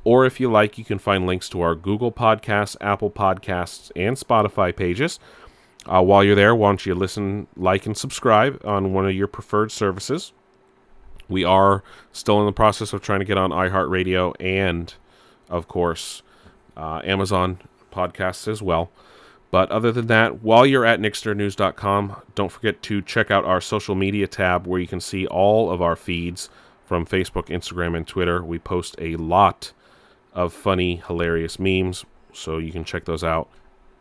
[0.03, 4.17] Or if you like, you can find links to our Google Podcasts, Apple Podcasts, and
[4.17, 5.19] Spotify pages.
[5.87, 9.25] Uh, while you're there, why don't you listen, like, and subscribe on one of your
[9.25, 10.31] preferred services?
[11.27, 14.93] We are still in the process of trying to get on iHeartRadio and,
[15.49, 16.21] of course,
[16.77, 17.57] uh, Amazon
[17.91, 18.91] podcasts as well.
[19.51, 23.95] But other than that, while you're at nixnerdnews.com, don't forget to check out our social
[23.95, 26.49] media tab where you can see all of our feeds
[26.85, 28.43] from Facebook, Instagram, and Twitter.
[28.43, 29.71] We post a lot
[30.33, 33.49] of funny, hilarious memes, so you can check those out.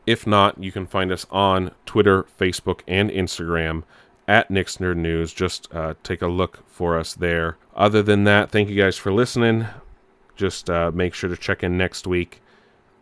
[0.06, 3.84] If not, you can find us on Twitter, Facebook, and Instagram
[4.28, 5.32] at Nick's News.
[5.32, 7.56] Just uh, take a look for us there.
[7.74, 9.66] Other than that, thank you guys for listening.
[10.36, 12.42] Just uh, make sure to check in next week.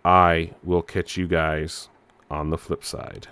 [0.05, 1.89] I will catch you guys
[2.33, 3.29] on the flip side.